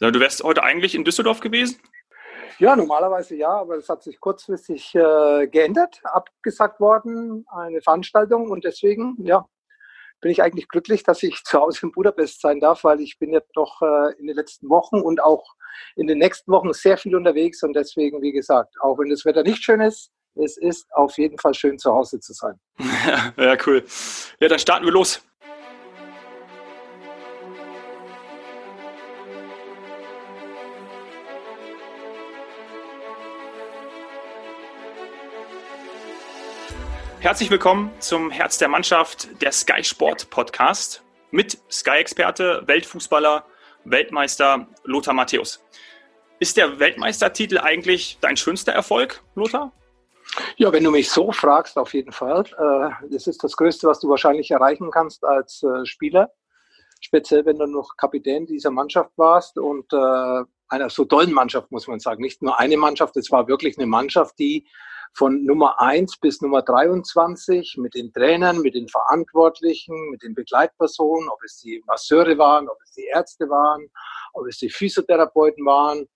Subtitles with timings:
[0.00, 1.78] Du wärst heute eigentlich in Düsseldorf gewesen?
[2.58, 8.64] Ja, normalerweise ja, aber das hat sich kurzfristig äh, geändert, abgesagt worden, eine Veranstaltung und
[8.64, 9.46] deswegen, ja,
[10.20, 13.32] bin ich eigentlich glücklich, dass ich zu Hause in Budapest sein darf, weil ich bin
[13.32, 15.54] jetzt doch äh, in den letzten Wochen und auch
[15.96, 19.42] in den nächsten Wochen sehr viel unterwegs und deswegen, wie gesagt, auch wenn das Wetter
[19.42, 22.58] nicht schön ist, es ist auf jeden Fall schön zu Hause zu sein.
[23.36, 23.84] ja, cool.
[24.40, 25.22] Ja, dann starten wir los.
[37.30, 43.44] Herzlich willkommen zum Herz der Mannschaft, der Sky Sport Podcast mit Sky-Experte, Weltfußballer,
[43.84, 45.64] Weltmeister Lothar Matthäus.
[46.40, 49.70] Ist der Weltmeistertitel eigentlich dein schönster Erfolg, Lothar?
[50.56, 52.46] Ja, wenn du mich so fragst, auf jeden Fall.
[52.46, 56.32] Äh, das ist das Größte, was du wahrscheinlich erreichen kannst als äh, Spieler.
[57.00, 61.86] Speziell, wenn du noch Kapitän dieser Mannschaft warst und äh, einer so tollen Mannschaft, muss
[61.86, 62.22] man sagen.
[62.22, 64.66] Nicht nur eine Mannschaft, es war wirklich eine Mannschaft, die
[65.14, 71.28] von Nummer 1 bis Nummer 23 mit den Trainern, mit den Verantwortlichen, mit den Begleitpersonen,
[71.28, 73.90] ob es die Masseure waren, ob es die Ärzte waren,
[74.32, 76.06] ob es die Physiotherapeuten waren,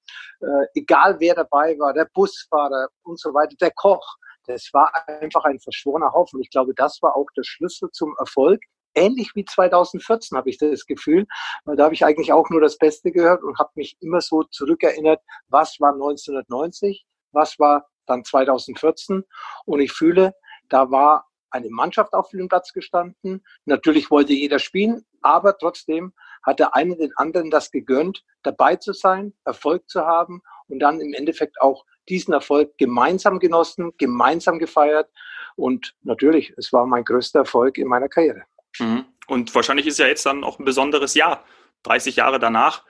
[0.40, 4.16] äh, egal wer dabei war, der Busfahrer und so weiter, der Koch.
[4.46, 6.40] Das war einfach ein verschworener Haufen.
[6.40, 8.60] Ich glaube, das war auch der Schlüssel zum Erfolg.
[8.94, 11.26] Ähnlich wie 2014 habe ich das Gefühl,
[11.64, 14.44] weil da habe ich eigentlich auch nur das Beste gehört und habe mich immer so
[14.44, 19.24] zurückerinnert, was war 1990, was war dann 2014.
[19.64, 20.34] Und ich fühle,
[20.68, 23.44] da war eine Mannschaft auf dem Platz gestanden.
[23.64, 28.92] Natürlich wollte jeder spielen, aber trotzdem hat der eine den anderen das gegönnt, dabei zu
[28.92, 35.10] sein, Erfolg zu haben und dann im Endeffekt auch diesen Erfolg gemeinsam genossen, gemeinsam gefeiert.
[35.56, 38.42] Und natürlich, es war mein größter Erfolg in meiner Karriere.
[38.78, 39.06] Mhm.
[39.26, 41.44] Und wahrscheinlich ist ja jetzt dann auch ein besonderes Jahr.
[41.84, 42.84] 30 Jahre danach.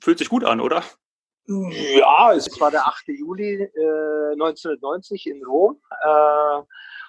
[0.00, 0.84] Fühlt sich gut an, oder?
[1.48, 3.08] Ja, es war der 8.
[3.08, 5.80] Juli äh, 1990 in Rom.
[6.02, 6.62] Äh,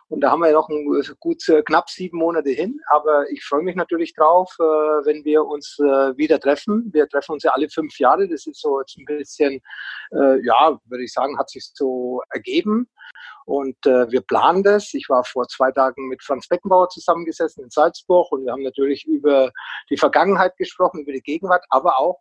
[0.09, 0.85] und da haben wir noch ein,
[1.19, 2.79] gut äh, knapp sieben Monate hin.
[2.89, 6.89] Aber ich freue mich natürlich drauf, äh, wenn wir uns äh, wieder treffen.
[6.93, 8.27] Wir treffen uns ja alle fünf Jahre.
[8.27, 9.59] Das ist so jetzt ein bisschen,
[10.11, 12.87] äh, ja, würde ich sagen, hat sich so ergeben.
[13.45, 14.93] Und äh, wir planen das.
[14.93, 19.05] Ich war vor zwei Tagen mit Franz Beckenbauer zusammengesessen in Salzburg und wir haben natürlich
[19.05, 19.51] über
[19.89, 22.19] die Vergangenheit gesprochen, über die Gegenwart, aber auch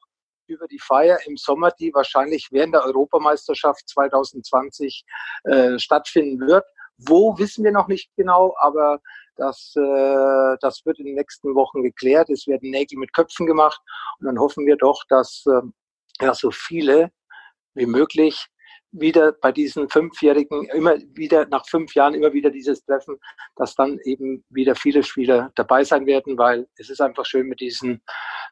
[0.49, 5.05] über die Feier im Sommer, die wahrscheinlich während der Europameisterschaft 2020
[5.45, 6.65] äh, stattfinden wird.
[6.99, 9.01] Wo wissen wir noch nicht genau, aber
[9.37, 12.31] das, äh, das wird in den nächsten Wochen geklärt.
[12.31, 13.81] Es werden Nägel mit Köpfen gemacht
[14.19, 17.11] und dann hoffen wir doch, dass äh, ja, so viele
[17.75, 18.47] wie möglich
[19.01, 23.19] wieder bei diesen Fünfjährigen, immer wieder nach fünf Jahren immer wieder dieses Treffen,
[23.57, 27.61] dass dann eben wieder viele Spieler dabei sein werden, weil es ist einfach schön mit
[27.61, 28.03] diesen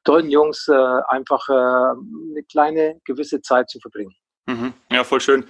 [0.05, 0.75] tollen Jungs äh,
[1.09, 4.15] einfach äh, eine kleine gewisse Zeit zu verbringen.
[4.47, 4.75] Mhm.
[4.91, 5.45] Ja, voll schön,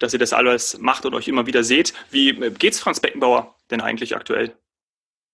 [0.00, 1.94] dass ihr das alles macht und euch immer wieder seht.
[2.10, 4.56] Wie äh, geht's Franz Beckenbauer denn eigentlich aktuell?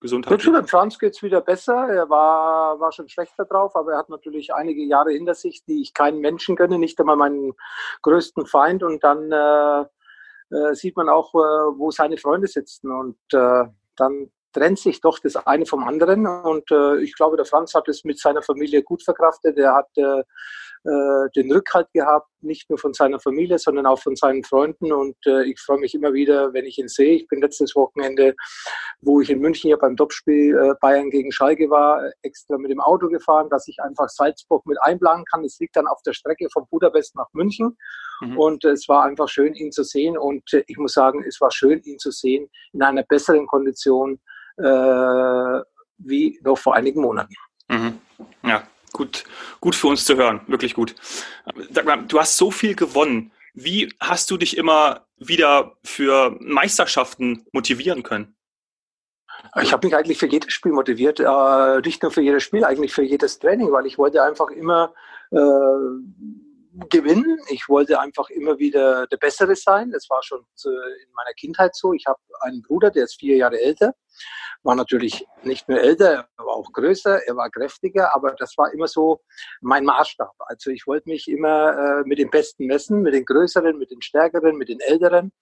[0.06, 0.44] Gesundheit.
[0.44, 1.88] Dem Franz geht es wieder besser.
[1.88, 5.82] Er war, war schon schlechter drauf, aber er hat natürlich einige Jahre hinter sich, die
[5.82, 7.52] ich keinen Menschen gönne, nicht einmal meinen
[8.02, 8.82] größten Feind.
[8.82, 9.84] Und dann äh,
[10.54, 12.90] äh, sieht man auch, äh, wo seine Freunde sitzen.
[12.90, 13.64] Und äh,
[13.96, 16.26] dann trennt sich doch das eine vom anderen.
[16.26, 19.58] Und äh, ich glaube, der Franz hat es mit seiner Familie gut verkraftet.
[19.58, 20.22] Er hat äh,
[21.34, 24.92] den Rückhalt gehabt, nicht nur von seiner Familie, sondern auch von seinen Freunden.
[24.92, 27.16] Und äh, ich freue mich immer wieder, wenn ich ihn sehe.
[27.16, 28.34] Ich bin letztes Wochenende,
[29.00, 32.80] wo ich in München ja beim Topspiel äh, Bayern gegen Schalke war, extra mit dem
[32.80, 35.44] Auto gefahren, dass ich einfach Salzburg mit einplanen kann.
[35.44, 37.76] Es liegt dann auf der Strecke von Budapest nach München.
[38.20, 38.38] Mhm.
[38.38, 40.16] Und es war einfach schön, ihn zu sehen.
[40.16, 44.20] Und äh, ich muss sagen, es war schön, ihn zu sehen in einer besseren Kondition
[44.58, 45.60] äh,
[45.98, 47.34] wie noch vor einigen Monaten.
[47.68, 48.00] Mhm.
[48.44, 48.62] Ja,
[48.96, 49.24] gut,
[49.60, 50.94] gut für uns zu hören, wirklich gut.
[52.08, 53.32] Du hast so viel gewonnen.
[53.54, 58.34] Wie hast du dich immer wieder für Meisterschaften motivieren können?
[59.60, 62.92] Ich habe mich eigentlich für jedes Spiel motiviert, äh, nicht nur für jedes Spiel, eigentlich
[62.92, 64.92] für jedes Training, weil ich wollte einfach immer
[65.30, 65.36] äh,
[66.90, 67.38] gewinnen.
[67.48, 69.90] Ich wollte einfach immer wieder der Bessere sein.
[69.90, 71.92] Das war schon in meiner Kindheit so.
[71.92, 73.94] Ich habe einen Bruder, der ist vier Jahre älter
[74.66, 78.72] war natürlich nicht nur älter, er war auch größer, er war kräftiger, aber das war
[78.72, 79.20] immer so
[79.60, 80.32] mein Maßstab.
[80.40, 84.02] Also ich wollte mich immer äh, mit den Besten messen, mit den Größeren, mit den
[84.02, 85.32] Stärkeren, mit den Älteren.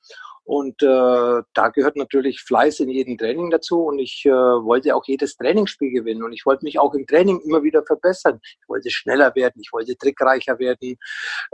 [0.46, 3.84] Und äh, da gehört natürlich Fleiß in jedem Training dazu.
[3.84, 6.22] Und ich äh, wollte auch jedes Trainingsspiel gewinnen.
[6.22, 8.40] Und ich wollte mich auch im Training immer wieder verbessern.
[8.44, 10.98] Ich wollte schneller werden, ich wollte trickreicher werden,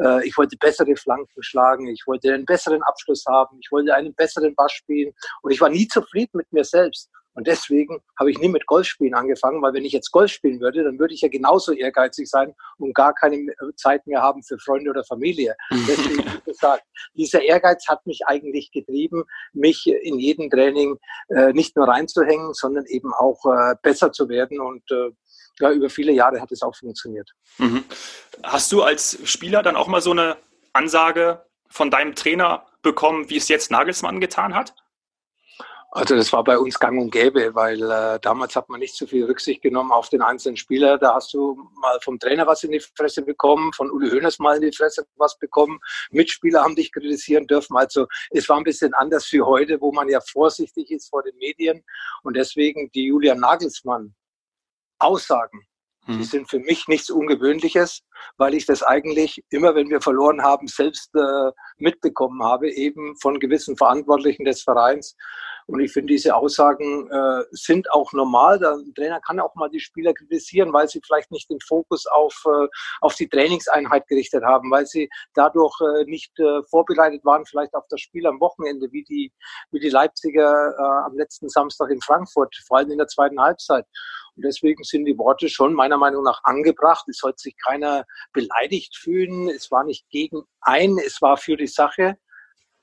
[0.02, 4.12] äh, ich wollte bessere Flanken schlagen, ich wollte einen besseren Abschluss haben, ich wollte einen
[4.12, 5.12] besseren Bass spielen.
[5.42, 7.10] Und ich war nie zufrieden mit mir selbst.
[7.34, 10.82] Und deswegen habe ich nie mit Golfspielen angefangen, weil wenn ich jetzt Golf spielen würde,
[10.82, 13.46] dann würde ich ja genauso ehrgeizig sein und gar keine
[13.76, 15.56] Zeit mehr haben für Freunde oder Familie.
[15.70, 16.84] Deswegen gesagt,
[17.14, 20.98] dieser Ehrgeiz hat mich eigentlich getrieben, mich in jedem Training
[21.28, 25.10] äh, nicht nur reinzuhängen, sondern eben auch äh, besser zu werden und äh,
[25.60, 27.30] ja, über viele Jahre hat es auch funktioniert.
[27.58, 27.84] Mhm.
[28.42, 30.36] Hast du als Spieler dann auch mal so eine
[30.72, 34.74] Ansage von deinem Trainer bekommen, wie es jetzt Nagelsmann getan hat?
[35.92, 39.08] Also das war bei uns gang und gäbe, weil äh, damals hat man nicht so
[39.08, 40.98] viel Rücksicht genommen auf den einzelnen Spieler.
[40.98, 44.54] Da hast du mal vom Trainer was in die Fresse bekommen, von Uli Hoeneß mal
[44.56, 45.80] in die Fresse was bekommen.
[46.12, 47.76] Mitspieler haben dich kritisieren dürfen.
[47.76, 51.36] Also es war ein bisschen anders wie heute, wo man ja vorsichtig ist vor den
[51.38, 51.82] Medien.
[52.22, 54.14] Und deswegen die Julian Nagelsmann
[55.00, 55.66] Aussagen,
[56.06, 56.22] die hm.
[56.22, 58.02] sind für mich nichts Ungewöhnliches,
[58.36, 63.40] weil ich das eigentlich immer, wenn wir verloren haben, selbst äh, mitbekommen habe, eben von
[63.40, 65.16] gewissen Verantwortlichen des Vereins.
[65.70, 68.58] Und ich finde, diese Aussagen äh, sind auch normal.
[68.58, 72.42] Der Trainer kann auch mal die Spieler kritisieren, weil sie vielleicht nicht den Fokus auf,
[72.46, 72.66] äh,
[73.00, 77.84] auf die Trainingseinheit gerichtet haben, weil sie dadurch äh, nicht äh, vorbereitet waren, vielleicht auf
[77.88, 79.32] das Spiel am Wochenende, wie die,
[79.70, 83.86] wie die Leipziger äh, am letzten Samstag in Frankfurt, vor allem in der zweiten Halbzeit.
[84.34, 87.04] Und deswegen sind die Worte schon meiner Meinung nach angebracht.
[87.08, 89.48] Es sollte sich keiner beleidigt fühlen.
[89.48, 92.16] Es war nicht gegen ein, es war für die Sache.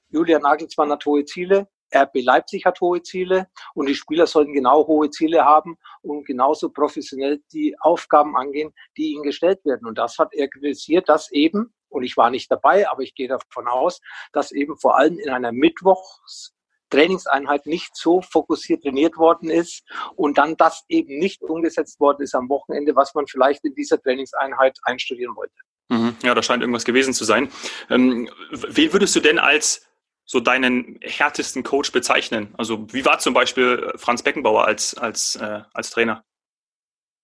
[0.10, 1.68] Julian Nagelsmann hat hohe Ziele.
[1.96, 6.70] RB Leipzig hat hohe Ziele und die Spieler sollten genau hohe Ziele haben und genauso
[6.70, 9.88] professionell die Aufgaben angehen, die ihnen gestellt werden.
[9.88, 13.28] Und das hat er kritisiert, dass eben, und ich war nicht dabei, aber ich gehe
[13.28, 14.02] davon aus,
[14.34, 16.54] dass eben vor allem in einer Mittwochs
[16.90, 19.84] Trainingseinheit nicht so fokussiert trainiert worden ist
[20.16, 24.02] und dann das eben nicht umgesetzt worden ist am Wochenende, was man vielleicht in dieser
[24.02, 25.54] Trainingseinheit einstudieren wollte.
[25.90, 26.16] Mhm.
[26.24, 27.50] Ja, da scheint irgendwas gewesen zu sein.
[27.90, 29.87] Ähm, wen würdest du denn als
[30.28, 32.54] so deinen härtesten Coach bezeichnen?
[32.58, 36.24] Also wie war zum Beispiel Franz Beckenbauer als, als, äh, als Trainer?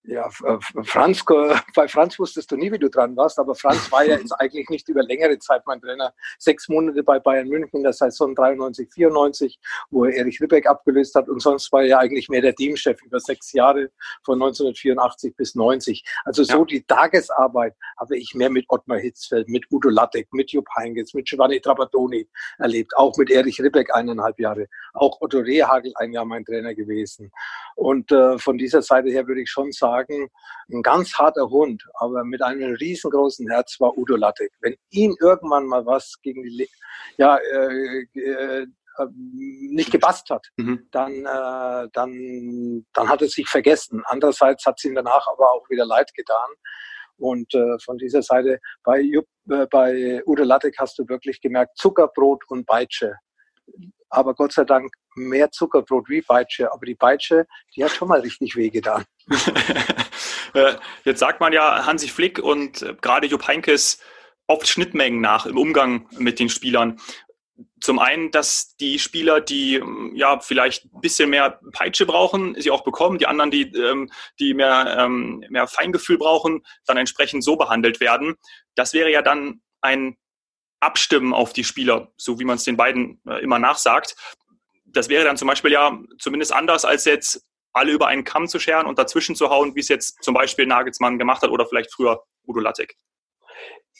[0.06, 1.24] Ja, äh, Franz,
[1.74, 4.68] bei Franz wusstest du nie, wie du dran warst, aber Franz war ja jetzt eigentlich
[4.68, 6.12] nicht über längere Zeit mein Trainer.
[6.38, 9.58] Sechs Monate bei Bayern München in der Saison 93, 94,
[9.90, 13.02] wo er Erich Ribbeck abgelöst hat und sonst war er ja eigentlich mehr der Teamchef
[13.02, 13.90] über sechs Jahre
[14.24, 16.04] von 1984 bis 90.
[16.24, 16.64] Also so ja.
[16.64, 21.26] die Tagesarbeit habe ich mehr mit Ottmar Hitzfeld, mit Udo Lattek, mit Jupp Heynckes, mit
[21.26, 22.28] Giovanni Trapattoni
[22.58, 27.32] erlebt, auch mit Erich Ribbeck eineinhalb Jahre, auch Otto Rehagel ein Jahr mein Trainer gewesen.
[27.74, 30.28] Und äh, von dieser Seite her würde ich schon sagen, sagen,
[30.70, 34.52] ein ganz harter Hund, aber mit einem riesengroßen Herz war Udo Lattek.
[34.60, 36.68] Wenn ihn irgendwann mal was gegen die,
[37.16, 38.66] ja, äh, äh,
[39.12, 40.86] nicht gepasst hat, mhm.
[40.90, 44.02] dann, äh, dann, dann hat es sich vergessen.
[44.06, 46.50] Andererseits hat es ihm danach aber auch wieder leid getan.
[47.16, 51.76] Und äh, von dieser Seite bei, Jupp, äh, bei Udo Lattek hast du wirklich gemerkt,
[51.76, 53.14] Zuckerbrot und Beitsche.
[54.10, 56.72] Aber Gott sei Dank mehr Zuckerbrot wie Beitsche.
[56.72, 59.04] Aber die Beitsche, die hat schon mal richtig wehgetan.
[60.54, 63.98] Äh, jetzt sagt man ja Hansi Flick und äh, gerade Jupp Heynckes
[64.46, 67.00] oft Schnittmengen nach im Umgang mit den Spielern.
[67.80, 72.70] Zum einen, dass die Spieler, die ähm, ja vielleicht ein bisschen mehr Peitsche brauchen, sie
[72.70, 73.18] auch bekommen.
[73.18, 78.36] Die anderen, die, ähm, die mehr, ähm, mehr Feingefühl brauchen, dann entsprechend so behandelt werden.
[78.74, 80.16] Das wäre ja dann ein
[80.80, 84.16] Abstimmen auf die Spieler, so wie man es den beiden äh, immer nachsagt.
[84.94, 88.58] Das wäre dann zum Beispiel ja zumindest anders als jetzt alle über einen Kamm zu
[88.58, 91.92] scheren und dazwischen zu hauen, wie es jetzt zum Beispiel Nagelsmann gemacht hat oder vielleicht
[91.92, 92.96] früher Udo Lattek?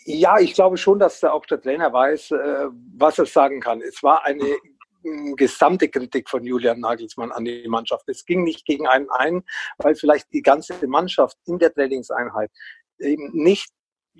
[0.06, 3.80] Ja, ich glaube schon, dass auch der Trainer weiß, äh, was er sagen kann.
[3.80, 4.56] Es war eine
[5.36, 8.08] gesamte Kritik von Julian Nagelsmann an die Mannschaft.
[8.08, 9.42] Es ging nicht gegen einen ein,
[9.78, 12.50] weil vielleicht die ganze Mannschaft in der Trainingseinheit
[12.98, 13.70] eben nicht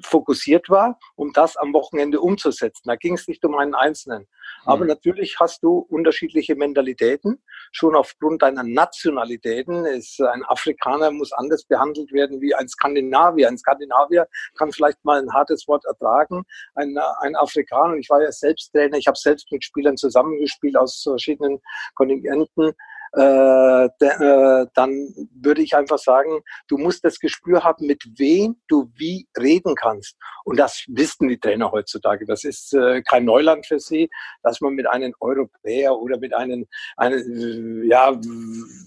[0.03, 2.83] fokussiert war, um das am Wochenende umzusetzen.
[2.87, 4.27] Da ging es nicht um einen Einzelnen.
[4.65, 4.89] Aber mhm.
[4.89, 9.85] natürlich hast du unterschiedliche Mentalitäten, schon aufgrund deiner Nationalitäten.
[9.87, 13.49] Ist, ein Afrikaner muss anders behandelt werden wie ein Skandinavier.
[13.49, 16.45] Ein Skandinavier kann vielleicht mal ein hartes Wort ertragen.
[16.75, 21.03] Ein, ein Afrikaner, ich war ja selbst Trainer, ich habe selbst mit Spielern zusammengespielt aus
[21.03, 21.61] verschiedenen
[21.95, 22.73] Kontingenten
[23.17, 28.91] äh, äh, dann würde ich einfach sagen, du musst das Gespür haben, mit wem du
[28.97, 30.17] wie reden kannst.
[30.45, 32.27] Und das wissen die Trainer heutzutage.
[32.27, 34.11] Das ist äh, kein Neuland für sie,
[34.43, 36.67] dass man mit einem Europäer oder mit einem,
[36.97, 38.13] einem ja,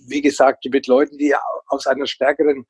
[0.08, 1.34] wie gesagt, mit Leuten, die
[1.68, 2.66] aus einer stärkeren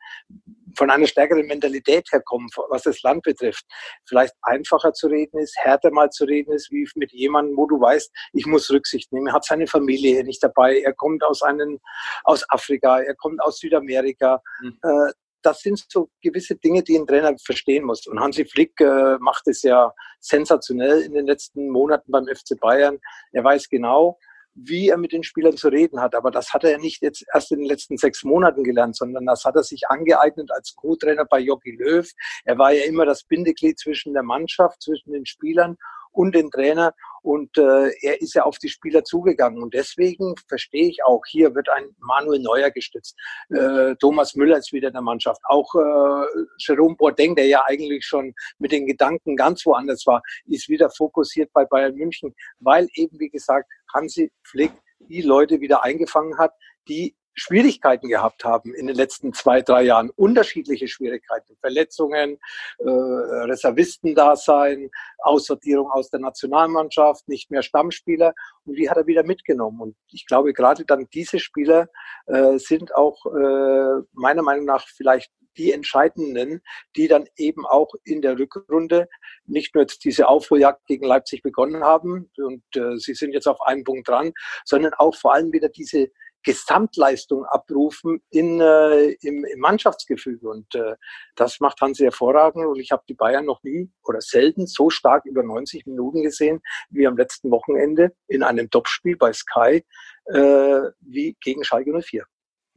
[0.78, 3.66] von einer stärkeren Mentalität herkommen, was das Land betrifft.
[4.08, 7.80] Vielleicht einfacher zu reden ist, härter mal zu reden ist, wie mit jemandem, wo du
[7.80, 9.28] weißt, ich muss Rücksicht nehmen.
[9.28, 10.80] Er hat seine Familie nicht dabei.
[10.80, 11.80] Er kommt aus einem,
[12.24, 13.00] aus Afrika.
[13.00, 14.42] Er kommt aus Südamerika.
[14.62, 14.78] Mhm.
[14.84, 15.12] Äh,
[15.44, 18.06] das sind so gewisse Dinge, die ein Trainer verstehen muss.
[18.08, 23.00] Und Hansi Flick äh, macht es ja sensationell in den letzten Monaten beim FC Bayern.
[23.32, 24.20] Er weiß genau,
[24.58, 26.16] wie er mit den Spielern zu reden hat.
[26.16, 29.46] Aber das hat er nicht jetzt erst in den letzten sechs Monaten gelernt, sondern das
[29.46, 32.10] hat er sich angeeignet als Co-Trainer bei Jogi Löw.
[32.44, 35.78] Er war ja immer das Bindeglied zwischen der Mannschaft, zwischen den Spielern
[36.12, 36.94] und den Trainer.
[37.28, 39.62] Und äh, er ist ja auf die Spieler zugegangen.
[39.62, 43.18] Und deswegen verstehe ich auch, hier wird ein Manuel Neuer gestützt.
[43.50, 45.42] Äh, Thomas Müller ist wieder in der Mannschaft.
[45.44, 46.26] Auch äh,
[46.58, 51.52] Jerome Boateng, der ja eigentlich schon mit den Gedanken ganz woanders war, ist wieder fokussiert
[51.52, 56.54] bei Bayern München, weil eben, wie gesagt, Hansi Flick die Leute wieder eingefangen hat,
[56.88, 60.10] die Schwierigkeiten gehabt haben in den letzten zwei, drei Jahren.
[60.10, 61.56] Unterschiedliche Schwierigkeiten.
[61.62, 62.40] Verletzungen,
[62.80, 64.90] äh, Reservistendasein,
[65.20, 68.34] Aussortierung aus der Nationalmannschaft, nicht mehr Stammspieler.
[68.66, 69.80] Und die hat er wieder mitgenommen.
[69.80, 71.88] Und ich glaube, gerade dann diese Spieler
[72.26, 76.62] äh, sind auch äh, meiner Meinung nach vielleicht die entscheidenden,
[76.96, 79.08] die dann eben auch in der Rückrunde
[79.46, 83.62] nicht nur jetzt diese Aufholjagd gegen Leipzig begonnen haben und äh, sie sind jetzt auf
[83.62, 84.34] einen Punkt dran,
[84.66, 86.10] sondern auch vor allem wieder diese
[86.48, 90.48] Gesamtleistung abrufen in, äh, im, im Mannschaftsgefüge.
[90.48, 90.96] Und äh,
[91.36, 92.66] das macht Hansi hervorragend.
[92.66, 96.62] Und ich habe die Bayern noch nie oder selten so stark über 90 Minuten gesehen
[96.90, 99.84] wie am letzten Wochenende in einem Topspiel bei Sky
[100.28, 102.24] äh, wie gegen Schalke 04.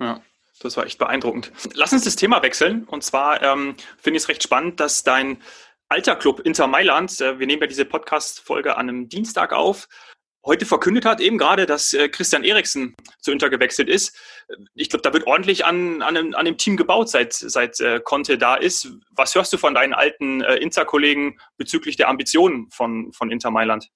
[0.00, 0.20] Ja.
[0.62, 1.52] Das war echt beeindruckend.
[1.72, 2.84] Lass uns das Thema wechseln.
[2.84, 5.38] Und zwar ähm, finde ich es recht spannend, dass dein
[5.88, 9.88] alter Club Inter Mailand, äh, wir nehmen ja diese Podcast-Folge an einem Dienstag auf,
[10.44, 14.16] heute verkündet hat, eben gerade, dass äh, Christian Eriksen zu Inter gewechselt ist.
[14.74, 18.00] Ich glaube, da wird ordentlich an, an, dem, an dem Team gebaut, seit, seit äh,
[18.00, 18.88] Conte da ist.
[19.10, 23.88] Was hörst du von deinen alten äh, Inter-Kollegen bezüglich der Ambitionen von, von Inter Mailand?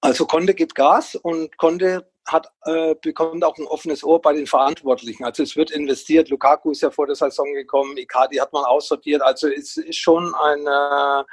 [0.00, 4.46] Also Conte gibt Gas und Conte hat, äh, bekommt auch ein offenes Ohr bei den
[4.46, 5.24] Verantwortlichen.
[5.24, 6.30] Also es wird investiert.
[6.30, 9.22] Lukaku ist ja vor der Saison gekommen, Icardi hat man aussortiert.
[9.22, 11.26] Also es ist schon eine,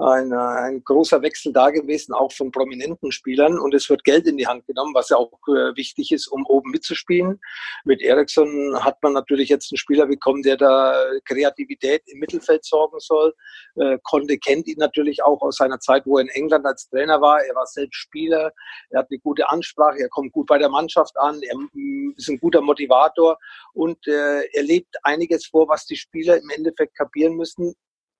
[0.00, 3.58] ein, ein großer Wechsel da gewesen, auch von prominenten Spielern.
[3.58, 6.46] Und es wird Geld in die Hand genommen, was ja auch äh, wichtig ist, um
[6.46, 7.40] oben mitzuspielen.
[7.84, 12.98] Mit Eriksson hat man natürlich jetzt einen Spieler bekommen, der da Kreativität im Mittelfeld sorgen
[12.98, 13.34] soll.
[13.76, 17.20] Äh, Conte kennt ihn natürlich auch aus seiner Zeit, wo er in England als Trainer
[17.20, 17.42] war.
[17.44, 18.52] Er war selbst Spieler,
[18.90, 22.28] er hat eine gute Ansprache, er kommt gut bei der Mannschaft an, er mm, ist
[22.28, 23.38] ein guter Motivator
[23.74, 27.74] und äh, er lebt einiges vor, was die Spieler im Endeffekt kapieren müssen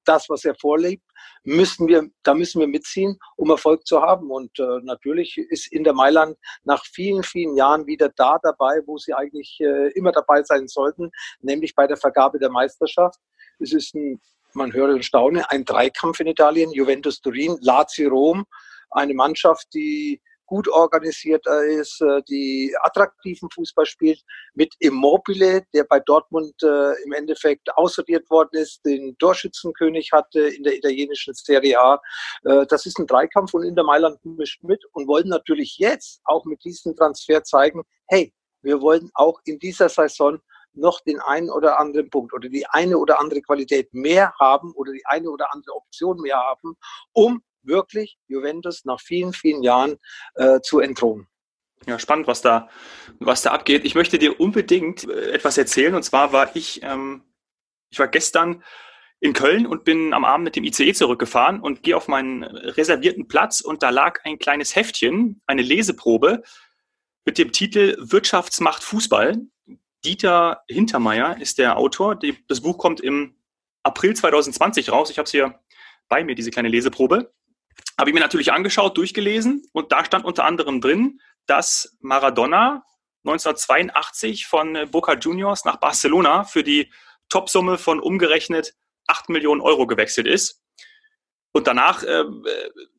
[0.04, 1.04] das, was er vorlebt,
[1.44, 4.30] müssen wir, da müssen wir mitziehen, um Erfolg zu haben.
[4.30, 8.98] Und äh, natürlich ist in der Mailand nach vielen, vielen Jahren wieder da dabei, wo
[8.98, 13.18] sie eigentlich äh, immer dabei sein sollten, nämlich bei der Vergabe der Meisterschaft.
[13.58, 14.20] Es ist ein,
[14.54, 18.44] man höre und staune, ein Dreikampf in Italien, Juventus Turin, Lazio Rom,
[18.90, 24.20] eine Mannschaft, die gut organisiert ist, äh, die attraktiven Fußball spielt,
[24.54, 30.64] mit Immobile, der bei Dortmund äh, im Endeffekt aussortiert worden ist, den Torschützenkönig hatte in
[30.64, 32.00] der italienischen Serie A.
[32.44, 36.20] Äh, das ist ein Dreikampf und in der Mailand mischt mit und wollen natürlich jetzt
[36.24, 40.40] auch mit diesem Transfer zeigen, hey, wir wollen auch in dieser Saison
[40.72, 44.92] noch den einen oder anderen Punkt oder die eine oder andere Qualität mehr haben oder
[44.92, 46.76] die eine oder andere Option mehr haben,
[47.12, 49.96] um wirklich Juventus nach vielen, vielen Jahren
[50.34, 51.28] äh, zu entthronen.
[51.86, 52.68] Ja, spannend, was da,
[53.18, 53.84] was da abgeht.
[53.84, 55.94] Ich möchte dir unbedingt äh, etwas erzählen.
[55.94, 57.22] Und zwar war ich, ähm,
[57.90, 58.62] ich war gestern
[59.20, 63.28] in Köln und bin am Abend mit dem ICE zurückgefahren und gehe auf meinen reservierten
[63.28, 66.42] Platz und da lag ein kleines Heftchen, eine Leseprobe
[67.26, 69.38] mit dem Titel Wirtschaftsmacht Fußball.
[70.04, 72.18] Dieter Hintermeier ist der Autor.
[72.48, 73.36] Das Buch kommt im
[73.82, 75.10] April 2020 raus.
[75.10, 75.60] Ich habe es hier
[76.08, 77.32] bei mir, diese kleine Leseprobe.
[77.98, 82.84] Habe ich mir natürlich angeschaut, durchgelesen und da stand unter anderem drin, dass Maradona
[83.24, 86.90] 1982 von Boca Juniors nach Barcelona für die
[87.28, 88.74] Topsumme von umgerechnet
[89.06, 90.62] 8 Millionen Euro gewechselt ist
[91.52, 92.24] und danach äh,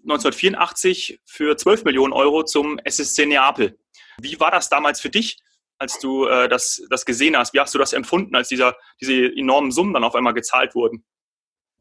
[0.03, 3.79] 1984 für 12 Millionen Euro zum SSC Neapel.
[4.19, 5.39] Wie war das damals für dich,
[5.77, 7.53] als du äh, das, das gesehen hast?
[7.53, 11.05] Wie hast du das empfunden, als dieser, diese enormen Summen dann auf einmal gezahlt wurden?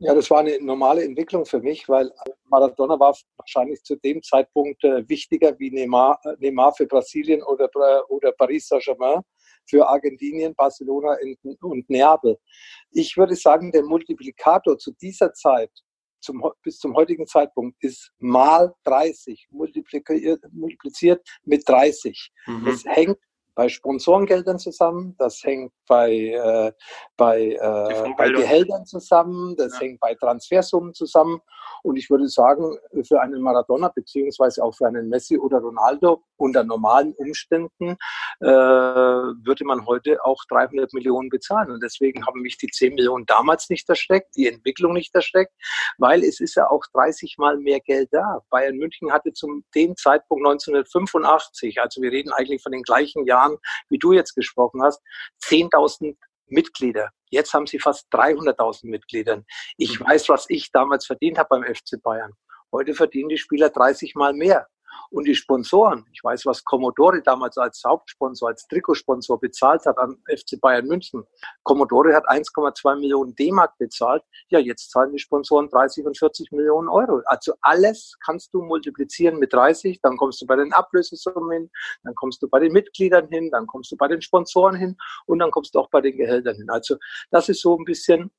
[0.02, 2.10] Ja, das war eine normale Entwicklung für mich, weil
[2.44, 7.68] Maradona war wahrscheinlich zu dem Zeitpunkt äh, wichtiger wie Neymar, äh, Neymar für Brasilien oder,
[8.08, 9.20] oder Paris Saint-Germain
[9.68, 11.18] für Argentinien, Barcelona
[11.60, 12.38] und Neapel.
[12.92, 15.70] Ich würde sagen, der Multiplikator zu dieser Zeit
[16.20, 22.30] zum, bis zum heutigen Zeitpunkt ist mal 30, multipliziert, multipliziert mit 30.
[22.46, 22.64] Mhm.
[22.64, 23.18] Das hängt
[23.60, 26.72] bei Sponsorengeldern zusammen, das hängt bei, äh,
[27.18, 29.80] bei, äh, bei Gehältern zusammen, das ja.
[29.80, 31.42] hängt bei Transfersummen zusammen.
[31.82, 36.64] Und ich würde sagen, für einen Maradona beziehungsweise auch für einen Messi oder Ronaldo unter
[36.64, 37.96] normalen Umständen
[38.40, 41.70] äh, würde man heute auch 300 Millionen bezahlen.
[41.70, 45.52] Und deswegen haben mich die 10 Millionen damals nicht erschreckt, die Entwicklung nicht erschreckt,
[45.98, 48.40] weil es ist ja auch 30 Mal mehr Geld da.
[48.48, 53.49] Bayern München hatte zum dem Zeitpunkt 1985, also wir reden eigentlich von den gleichen Jahren,
[53.88, 55.00] wie du jetzt gesprochen hast,
[55.44, 56.16] 10.000
[56.46, 57.10] Mitglieder.
[57.30, 59.42] Jetzt haben sie fast 300.000 Mitglieder.
[59.76, 60.06] Ich mhm.
[60.06, 62.32] weiß, was ich damals verdient habe beim FC Bayern.
[62.72, 64.68] Heute verdienen die Spieler 30 Mal mehr.
[65.10, 70.16] Und die Sponsoren, ich weiß, was Commodore damals als Hauptsponsor, als Trikotsponsor bezahlt hat an
[70.26, 71.24] FC Bayern München.
[71.62, 74.22] Commodore hat 1,2 Millionen D-Mark bezahlt.
[74.48, 77.22] Ja, jetzt zahlen die Sponsoren 30 und 40 Millionen Euro.
[77.26, 81.70] Also alles kannst du multiplizieren mit 30, dann kommst du bei den Ablösesummen hin,
[82.04, 85.38] dann kommst du bei den Mitgliedern hin, dann kommst du bei den Sponsoren hin und
[85.38, 86.70] dann kommst du auch bei den Gehältern hin.
[86.70, 86.96] Also
[87.30, 88.30] das ist so ein bisschen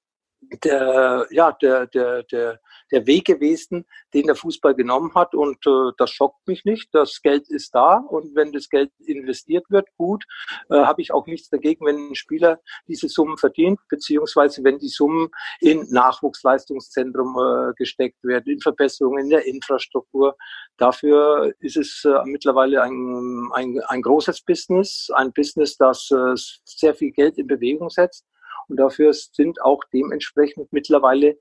[0.64, 2.60] der, ja, der, der, der,
[2.92, 5.34] der Weg gewesen, den der Fußball genommen hat.
[5.36, 6.90] Und äh, das schockt mich nicht.
[6.94, 10.26] Das Geld ist da und wenn das Geld investiert wird, gut,
[10.70, 14.90] äh, habe ich auch nichts dagegen, wenn ein Spieler diese Summen verdient, beziehungsweise wenn die
[14.90, 15.30] Summen
[15.60, 20.36] in Nachwuchsleistungszentrum äh, gesteckt werden, in Verbesserungen in der Infrastruktur.
[20.78, 26.34] Dafür ist es äh, mittlerweile ein, ein, ein großes Business, ein Business, das äh,
[26.66, 28.26] sehr viel Geld in Bewegung setzt.
[28.68, 31.38] Und dafür sind auch dementsprechend mittlerweile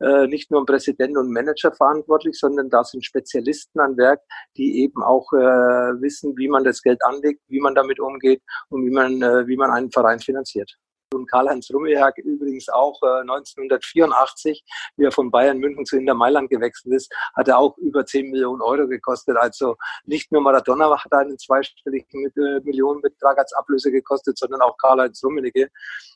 [0.00, 4.20] äh, nicht nur ein Präsident und Manager verantwortlich, sondern da sind Spezialisten an Werk,
[4.56, 8.84] die eben auch äh, wissen, wie man das Geld anlegt, wie man damit umgeht und
[8.84, 10.76] wie man, äh, wie man einen Verein finanziert
[11.14, 14.64] und Karl-Heinz Rummelberg übrigens auch äh, 1984,
[14.96, 18.30] wie er von Bayern München zu Inter Mailand gewechselt ist, hat er auch über 10
[18.30, 19.36] Millionen Euro gekostet.
[19.36, 25.22] Also nicht nur Maradona hat einen zweistelligen äh, Millionenbetrag als Ablöse gekostet, sondern auch Karl-Heinz
[25.24, 25.68] Rummenigge.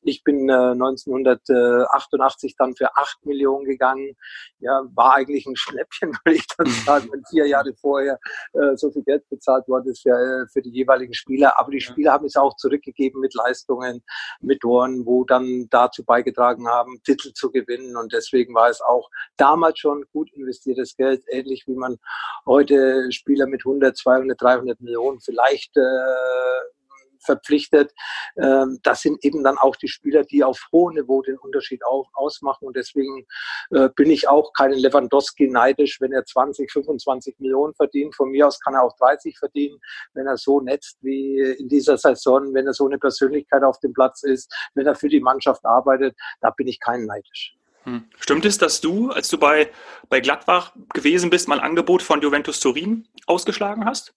[0.02, 4.16] Ich bin äh, 1988 dann für 8 Millionen gegangen.
[4.60, 8.18] Ja, war eigentlich ein Schnäppchen, würde ich dann sagen, wenn vier Jahre vorher
[8.52, 11.58] äh, so viel Geld bezahlt worden ist für, äh, für die jeweiligen Spieler.
[11.58, 14.02] Aber die Spieler haben es auch zurückgegeben mit Leistungen,
[14.40, 17.96] mit Toren wo dann dazu beigetragen haben, Titel zu gewinnen.
[17.96, 21.98] Und deswegen war es auch damals schon gut investiertes Geld, ähnlich wie man
[22.46, 25.80] heute Spieler mit 100, 200, 300 Millionen vielleicht äh,
[27.20, 27.92] verpflichtet.
[28.36, 31.82] Ähm, das sind eben dann auch die Spieler, die auf hohem Niveau den Unterschied
[32.14, 32.66] ausmachen.
[32.66, 33.26] Und deswegen
[33.70, 38.14] äh, bin ich auch keinen Lewandowski neidisch, wenn er 20, 25 Millionen verdient.
[38.14, 39.78] Von mir aus kann er auch 30 verdienen,
[40.14, 43.92] wenn er so netzt wie in dieser Saison, wenn er so eine Persönlichkeit auf dem
[43.92, 46.16] Platz ist, wenn er für die Mannschaft arbeitet.
[46.40, 47.54] Da bin ich keinen neidisch.
[47.84, 48.04] Hm.
[48.18, 49.70] Stimmt es, dass du, als du bei,
[50.08, 54.14] bei Gladbach gewesen bist, mal ein Angebot von Juventus Turin ausgeschlagen hast?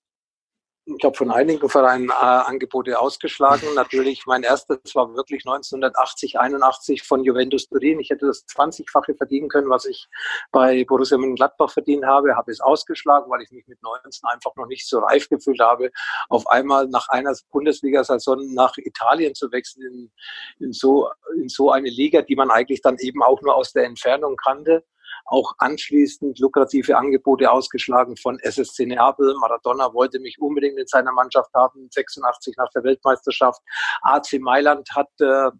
[0.98, 3.68] Ich habe von einigen Vereinen äh, Angebote ausgeschlagen.
[3.76, 8.00] Natürlich, mein erstes war wirklich 1980, 81 von Juventus Turin.
[8.00, 10.08] Ich hätte das 20-fache verdienen können, was ich
[10.52, 12.36] bei Borussia Mönchengladbach verdient habe.
[12.36, 15.92] Habe es ausgeschlagen, weil ich mich mit 19 einfach noch nicht so reif gefühlt habe,
[16.30, 20.12] auf einmal nach einer Bundesliga-Saison nach Italien zu wechseln in,
[20.66, 23.86] in, so, in so eine Liga, die man eigentlich dann eben auch nur aus der
[23.86, 24.84] Entfernung kannte
[25.26, 29.36] auch anschließend lukrative Angebote ausgeschlagen von SSC Neapel.
[29.40, 33.62] Maradona wollte mich unbedingt in seiner Mannschaft haben, 86 nach der Weltmeisterschaft.
[34.02, 35.52] AC Mailand hat äh,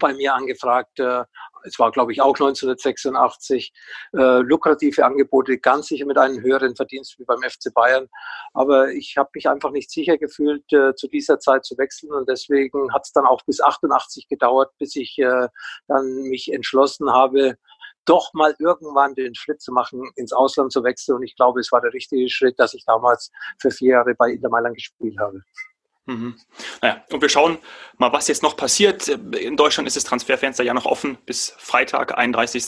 [0.00, 1.24] bei mir angefragt, äh,
[1.64, 3.72] es war glaube ich auch 1986,
[4.12, 8.08] äh, lukrative Angebote, ganz sicher mit einem höheren Verdienst wie beim FC Bayern.
[8.52, 12.28] Aber ich habe mich einfach nicht sicher gefühlt, äh, zu dieser Zeit zu wechseln und
[12.28, 15.48] deswegen hat es dann auch bis 88 gedauert, bis ich äh,
[15.86, 17.56] dann mich entschlossen habe,
[18.06, 21.16] doch mal irgendwann den Schritt zu machen, ins Ausland zu wechseln.
[21.16, 24.30] Und ich glaube, es war der richtige Schritt, dass ich damals für vier Jahre bei
[24.30, 25.42] Inter Mailand gespielt habe.
[26.06, 26.38] Mhm.
[26.82, 27.58] Naja, und wir schauen
[27.96, 29.08] mal, was jetzt noch passiert.
[29.08, 32.66] In Deutschland ist das Transferfenster ja noch offen bis Freitag, 31.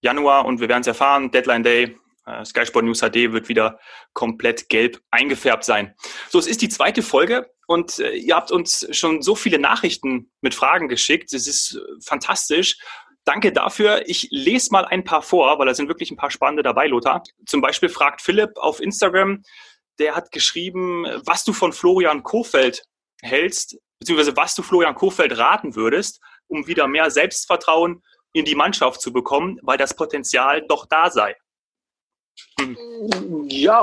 [0.00, 1.30] Januar und wir werden es erfahren.
[1.30, 3.80] Deadline Day, äh, Sky Sport News HD wird wieder
[4.12, 5.94] komplett gelb eingefärbt sein.
[6.28, 10.30] So, es ist die zweite Folge und äh, ihr habt uns schon so viele Nachrichten
[10.40, 11.32] mit Fragen geschickt.
[11.32, 12.78] Es ist fantastisch.
[13.24, 14.02] Danke dafür.
[14.06, 17.22] Ich lese mal ein paar vor, weil da sind wirklich ein paar spannende dabei, Lothar.
[17.46, 19.42] Zum Beispiel fragt Philipp auf Instagram,
[19.98, 22.82] der hat geschrieben, was du von Florian Kofeld
[23.20, 29.00] hältst, beziehungsweise was du Florian Kofeld raten würdest, um wieder mehr Selbstvertrauen in die Mannschaft
[29.00, 31.36] zu bekommen, weil das Potenzial doch da sei.
[33.48, 33.82] Ja,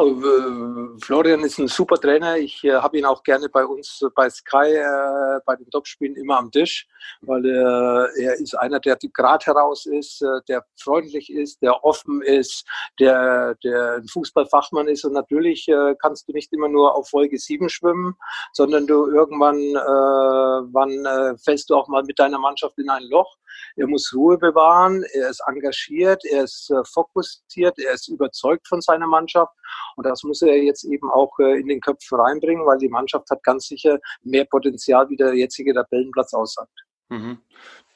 [1.02, 2.38] Florian ist ein super Trainer.
[2.38, 6.38] Ich äh, habe ihn auch gerne bei uns bei Sky äh, bei den Topspielen immer
[6.38, 6.88] am Tisch,
[7.22, 12.22] weil äh, er ist einer, der gerade heraus ist, äh, der freundlich ist, der offen
[12.22, 12.66] ist,
[13.00, 15.04] der, der ein Fußballfachmann ist.
[15.04, 18.16] Und natürlich äh, kannst du nicht immer nur auf Folge 7 schwimmen,
[18.54, 23.38] sondern du irgendwann äh, wann, fällst du auch mal mit deiner Mannschaft in ein Loch.
[23.76, 28.82] Er muss Ruhe bewahren, er ist engagiert, er ist äh, fokussiert, er ist überzeugt von
[28.82, 29.54] seiner Mannschaft.
[29.96, 33.30] Und das muss er jetzt eben auch äh, in den Köpfen reinbringen, weil die Mannschaft
[33.30, 36.72] hat ganz sicher mehr Potenzial, wie der jetzige Tabellenplatz aussagt.
[37.10, 37.40] Mhm.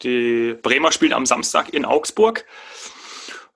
[0.01, 2.45] Die Bremer spielen am Samstag in Augsburg.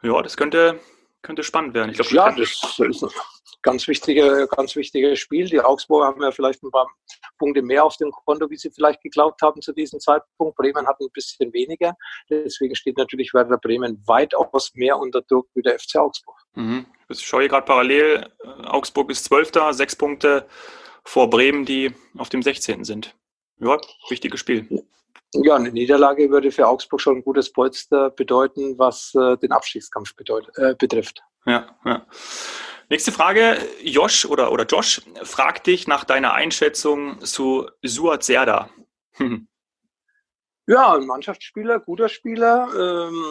[0.02, 0.80] Ja, das könnte,
[1.28, 1.92] könnte spannend werden.
[1.92, 3.06] Ich glaub, ja, das ist
[3.62, 5.46] ganz wichtige, ganz wichtiges Spiel.
[5.50, 6.90] Die Augsburger haben ja vielleicht ein paar
[7.38, 10.56] Punkte mehr auf dem Konto, wie sie vielleicht geglaubt haben zu diesem Zeitpunkt.
[10.56, 11.94] Bremen hat ein bisschen weniger.
[12.30, 16.38] Deswegen steht natürlich Werder Bremen weitaus mehr unter Druck wie der FC Augsburg.
[16.56, 16.86] Mhm.
[17.10, 18.30] Ich schaue gerade parallel.
[18.64, 20.48] Augsburg ist Zwölfter, sechs Punkte
[21.04, 22.86] vor Bremen, die auf dem 16.
[22.86, 23.16] sind.
[23.60, 23.78] Ja,
[24.10, 24.86] wichtiges Spiel.
[25.34, 30.16] Ja, eine Niederlage würde für Augsburg schon ein gutes Polster bedeuten, was äh, den Abstiegskampf
[30.16, 31.22] bedeutet, äh, betrifft.
[31.46, 32.06] Ja, ja.
[32.90, 33.58] Nächste Frage.
[33.84, 38.70] Josh oder, oder Josh fragt dich nach deiner Einschätzung zu Suat Serda.
[40.70, 43.24] Ja, ein Mannschaftsspieler, guter Spieler, ähm,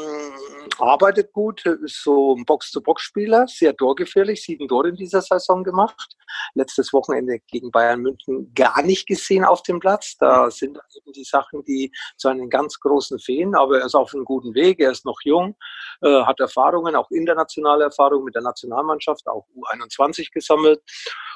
[0.78, 6.16] arbeitet gut, ist so ein Box-zu-Box-Spieler, sehr torgefährlich, sieben Tore in dieser Saison gemacht.
[6.54, 10.16] Letztes Wochenende gegen Bayern München gar nicht gesehen auf dem Platz.
[10.18, 14.14] Da sind eben die Sachen, die zu einem ganz großen fehlen, aber er ist auf
[14.14, 15.56] einem guten Weg, er ist noch jung,
[16.00, 20.80] äh, hat Erfahrungen, auch internationale Erfahrungen mit der Nationalmannschaft, auch U21 gesammelt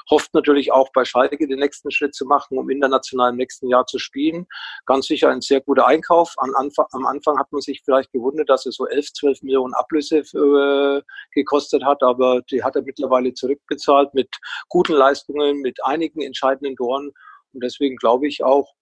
[0.09, 3.85] hofft natürlich auch bei Schalke den nächsten Schritt zu machen, um international im nächsten Jahr
[3.85, 4.47] zu spielen.
[4.85, 6.33] Ganz sicher ein sehr guter Einkauf.
[6.37, 9.73] Am Anfang, am Anfang hat man sich vielleicht gewundert, dass er so 11, 12 Millionen
[9.73, 11.01] Ablöse äh,
[11.33, 14.29] gekostet hat, aber die hat er mittlerweile zurückbezahlt mit
[14.69, 17.11] guten Leistungen, mit einigen entscheidenden Toren.
[17.53, 18.73] Und deswegen glaube ich auch,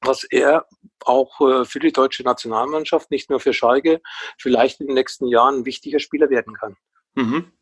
[0.00, 0.66] dass er
[1.04, 4.00] auch äh, für die deutsche Nationalmannschaft, nicht nur für Schalke,
[4.38, 6.76] vielleicht in den nächsten Jahren ein wichtiger Spieler werden kann.
[7.14, 7.52] Mhm.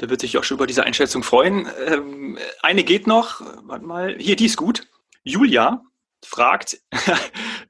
[0.00, 1.68] Der wird sich auch schon über diese Einschätzung freuen.
[1.86, 3.40] Ähm, eine geht noch.
[3.62, 4.16] Warte mal.
[4.18, 4.88] Hier, die ist gut.
[5.22, 5.82] Julia
[6.24, 6.80] fragt,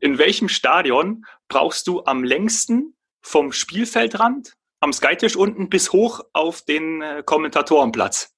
[0.00, 6.62] in welchem Stadion brauchst du am längsten vom Spielfeldrand am Skytisch unten bis hoch auf
[6.62, 8.34] den äh, Kommentatorenplatz?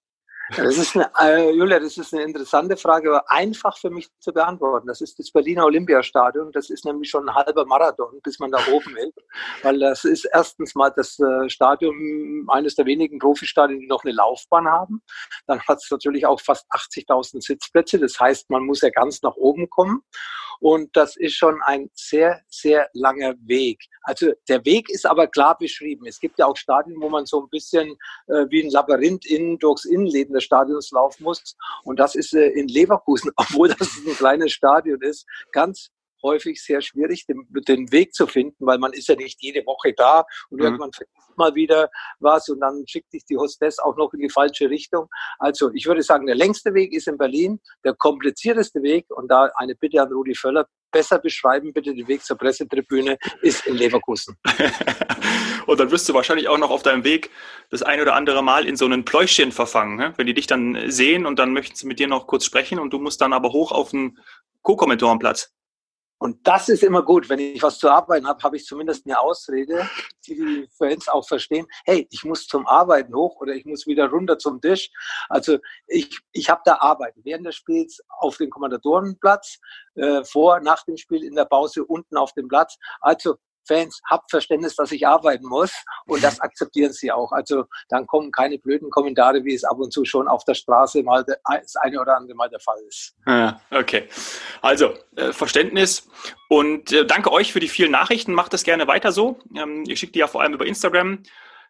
[0.55, 4.33] Das ist eine, äh, Julia, das ist eine interessante Frage, aber einfach für mich zu
[4.33, 4.87] beantworten.
[4.87, 6.53] Das ist das Berliner Olympiastadion.
[6.53, 9.19] Das ist nämlich schon ein halber Marathon, bis man da oben ist.
[9.63, 14.13] Weil das ist erstens mal das äh, Stadion, eines der wenigen Profistadien, die noch eine
[14.13, 15.03] Laufbahn haben.
[15.49, 17.99] Dann hat es natürlich auch fast 80.000 Sitzplätze.
[17.99, 20.03] Das heißt, man muss ja ganz nach oben kommen.
[20.61, 23.85] Und das ist schon ein sehr, sehr langer Weg.
[24.03, 26.07] Also der Weg ist aber klar beschrieben.
[26.07, 27.97] Es gibt ja auch Stadien, wo man so ein bisschen
[28.29, 31.57] äh, wie ein Labyrinth in, durchs Innenleben des Stadions laufen muss.
[31.85, 35.91] Und das ist äh, in Leverkusen, obwohl das ein kleines Stadion ist, ganz
[36.23, 39.93] häufig sehr schwierig, den, den, Weg zu finden, weil man ist ja nicht jede Woche
[39.97, 40.65] da und mhm.
[40.65, 44.31] irgendwann vergisst mal wieder was und dann schickt dich die Hostess auch noch in die
[44.31, 45.09] falsche Richtung.
[45.39, 49.51] Also ich würde sagen, der längste Weg ist in Berlin, der komplizierteste Weg und da
[49.57, 54.37] eine Bitte an Rudi Völler, besser beschreiben bitte den Weg zur Pressetribüne, ist in Leverkusen.
[55.67, 57.31] und dann wirst du wahrscheinlich auch noch auf deinem Weg
[57.71, 60.15] das ein oder andere Mal in so einen Pläuschchen verfangen, ne?
[60.17, 62.93] wenn die dich dann sehen und dann möchten sie mit dir noch kurz sprechen und
[62.93, 64.19] du musst dann aber hoch auf den
[64.63, 65.53] Co-Kommentorenplatz.
[66.19, 67.29] Und das ist immer gut.
[67.29, 69.89] Wenn ich was zu arbeiten habe, habe ich zumindest eine Ausrede,
[70.27, 71.67] die die Fans auch verstehen.
[71.85, 74.91] Hey, ich muss zum Arbeiten hoch oder ich muss wieder runter zum Tisch.
[75.29, 79.59] Also ich, ich habe da Arbeiten während des Spiels auf dem Kommandatorenplatz,
[79.95, 82.79] äh, vor, nach dem Spiel in der Pause unten auf dem Platz.
[83.01, 85.73] Also Fans, habt Verständnis, dass ich arbeiten muss
[86.07, 87.33] und das akzeptieren sie auch.
[87.33, 91.03] Also dann kommen keine blöden Kommentare, wie es ab und zu schon auf der Straße
[91.03, 93.15] mal das eine oder andere Mal der Fall ist.
[93.27, 94.09] Ja, okay.
[94.63, 96.09] Also äh, Verständnis
[96.49, 98.35] und äh, danke euch für die vielen Nachrichten.
[98.35, 99.39] Macht das gerne weiter so.
[99.55, 101.23] Ähm, ihr schickt die ja vor allem über Instagram,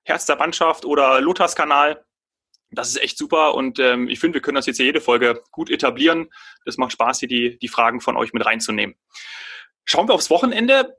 [0.05, 2.05] Herz der Mannschaft oder Lothars Kanal.
[2.71, 5.43] Das ist echt super und ähm, ich finde, wir können das jetzt hier jede Folge
[5.53, 6.29] gut etablieren.
[6.65, 8.97] Das macht Spaß, hier die, die Fragen von euch mit reinzunehmen.
[9.85, 10.97] Schauen wir aufs Wochenende.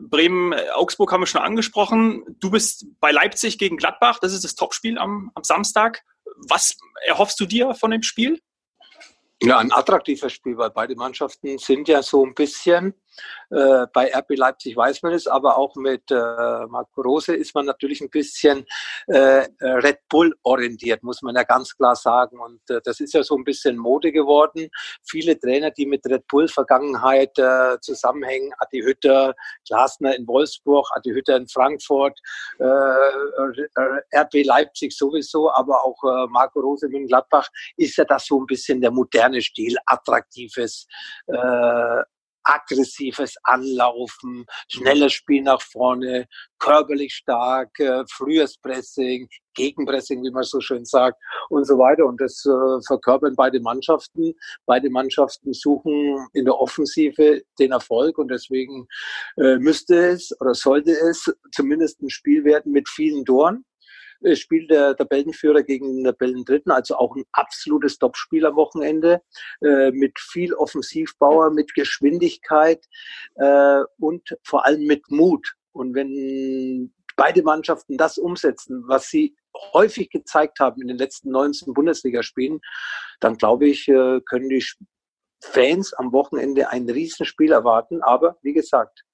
[0.00, 2.24] Bremen, Augsburg haben wir schon angesprochen.
[2.40, 4.18] Du bist bei Leipzig gegen Gladbach.
[4.18, 6.02] Das ist das Topspiel am, am Samstag.
[6.48, 8.40] Was erhoffst du dir von dem Spiel?
[9.42, 12.94] Ja, ein attraktives Spiel, weil beide Mannschaften sind ja so ein bisschen
[13.50, 17.66] Äh, bei RB Leipzig weiß man es, aber auch mit äh, Marco Rose ist man
[17.66, 18.64] natürlich ein bisschen
[19.06, 22.38] äh, Red Bull orientiert, muss man ja ganz klar sagen.
[22.38, 24.68] Und äh, das ist ja so ein bisschen Mode geworden.
[25.04, 29.34] Viele Trainer, die mit Red Bull Vergangenheit äh, zusammenhängen, Adi Hütter,
[29.66, 32.18] Glasner in Wolfsburg, Adi Hütter in Frankfurt,
[32.58, 32.64] äh,
[34.16, 38.46] RB Leipzig sowieso, aber auch äh, Marco Rose in Gladbach, ist ja das so ein
[38.46, 40.86] bisschen der moderne Stil, attraktives,
[41.26, 42.02] äh,
[42.50, 46.26] aggressives Anlaufen, schnelles Spiel nach vorne,
[46.58, 52.06] körperlich stark, äh, frühes Pressing, Gegenpressing, wie man so schön sagt, und so weiter.
[52.06, 54.34] Und das äh, verkörpern beide Mannschaften.
[54.66, 58.86] Beide Mannschaften suchen in der Offensive den Erfolg und deswegen
[59.36, 63.64] äh, müsste es oder sollte es zumindest ein Spiel werden mit vielen Toren
[64.34, 69.22] spielt der Tabellenführer gegen den Tabellendritten, also auch ein absolutes Topspiel am Wochenende
[69.62, 72.84] äh, mit viel Offensivbauer, mit Geschwindigkeit
[73.36, 75.54] äh, und vor allem mit Mut.
[75.72, 79.36] Und wenn beide Mannschaften das umsetzen, was sie
[79.72, 82.60] häufig gezeigt haben in den letzten 19 Bundesligaspielen,
[83.20, 84.64] dann glaube ich, äh, können die
[85.42, 88.02] Fans am Wochenende ein Riesenspiel erwarten.
[88.02, 89.04] Aber wie gesagt,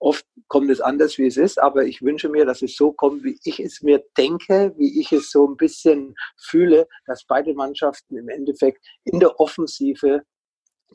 [0.00, 3.22] Oft kommt es anders, wie es ist, aber ich wünsche mir, dass es so kommt,
[3.22, 8.16] wie ich es mir denke, wie ich es so ein bisschen fühle, dass beide Mannschaften
[8.16, 10.22] im Endeffekt in der Offensive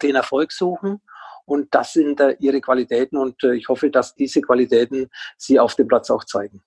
[0.02, 1.02] den Erfolg suchen.
[1.46, 5.88] Und das sind ihre Qualitäten und äh, ich hoffe, dass diese Qualitäten sie auf dem
[5.88, 6.64] Platz auch zeigen.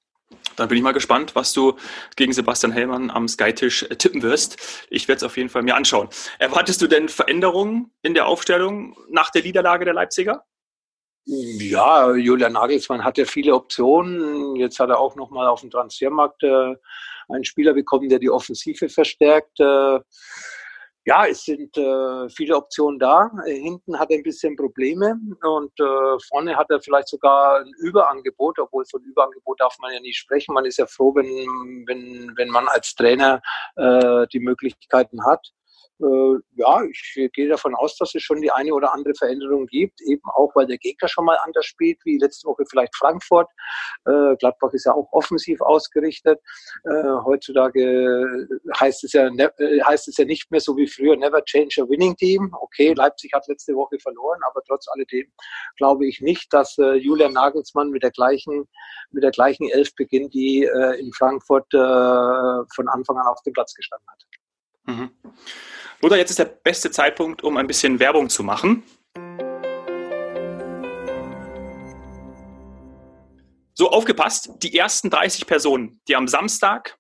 [0.55, 1.77] Dann bin ich mal gespannt, was du
[2.15, 4.87] gegen Sebastian Hellmann am Sky-Tisch äh, tippen wirst.
[4.91, 6.09] Ich werde es auf jeden Fall mir anschauen.
[6.39, 10.45] Erwartest du denn Veränderungen in der Aufstellung nach der Niederlage der Leipziger?
[11.31, 14.57] Ja, Julian Nagelsmann hat ja viele Optionen.
[14.57, 16.75] Jetzt hat er auch nochmal auf dem Transfermarkt äh,
[17.29, 19.61] einen Spieler bekommen, der die Offensive verstärkt.
[19.61, 20.01] Äh,
[21.05, 23.31] ja, es sind äh, viele Optionen da.
[23.45, 28.59] Hinten hat er ein bisschen Probleme und äh, vorne hat er vielleicht sogar ein Überangebot,
[28.59, 30.55] obwohl von Überangebot darf man ja nicht sprechen.
[30.55, 31.27] Man ist ja froh, wenn,
[31.87, 33.43] wenn, wenn man als Trainer
[33.77, 35.47] äh, die Möglichkeiten hat
[36.01, 40.01] äh, ja, ich gehe davon aus, dass es schon die eine oder andere Veränderung gibt,
[40.03, 43.49] eben auch, weil der Gegner schon mal anders spielt, wie letzte Woche vielleicht Frankfurt.
[44.07, 46.39] Äh, Gladbach ist ja auch offensiv ausgerichtet.
[46.85, 48.47] Äh, heutzutage
[48.79, 51.83] heißt es, ja, ne, äh, heißt es ja nicht mehr so wie früher, never change
[51.83, 52.55] a winning team.
[52.61, 55.27] Okay, Leipzig hat letzte Woche verloren, aber trotz alledem
[55.77, 58.69] glaube ich nicht, dass äh, Julian Nagelsmann mit der gleichen,
[59.11, 63.75] mit der gleichen Elf beginnt, die äh, in Frankfurt von Anfang an auf dem Platz
[63.75, 64.25] gestanden hat.
[64.89, 65.11] Mhm.
[66.01, 68.85] Lothar, jetzt ist der beste Zeitpunkt, um ein bisschen Werbung zu machen.
[73.75, 76.97] So, aufgepasst, die ersten 30 Personen, die am Samstag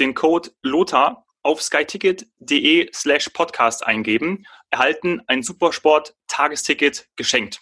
[0.00, 7.60] den Code LOTHAR auf skyticket.de slash podcast eingeben, erhalten ein Supersport-Tagesticket geschenkt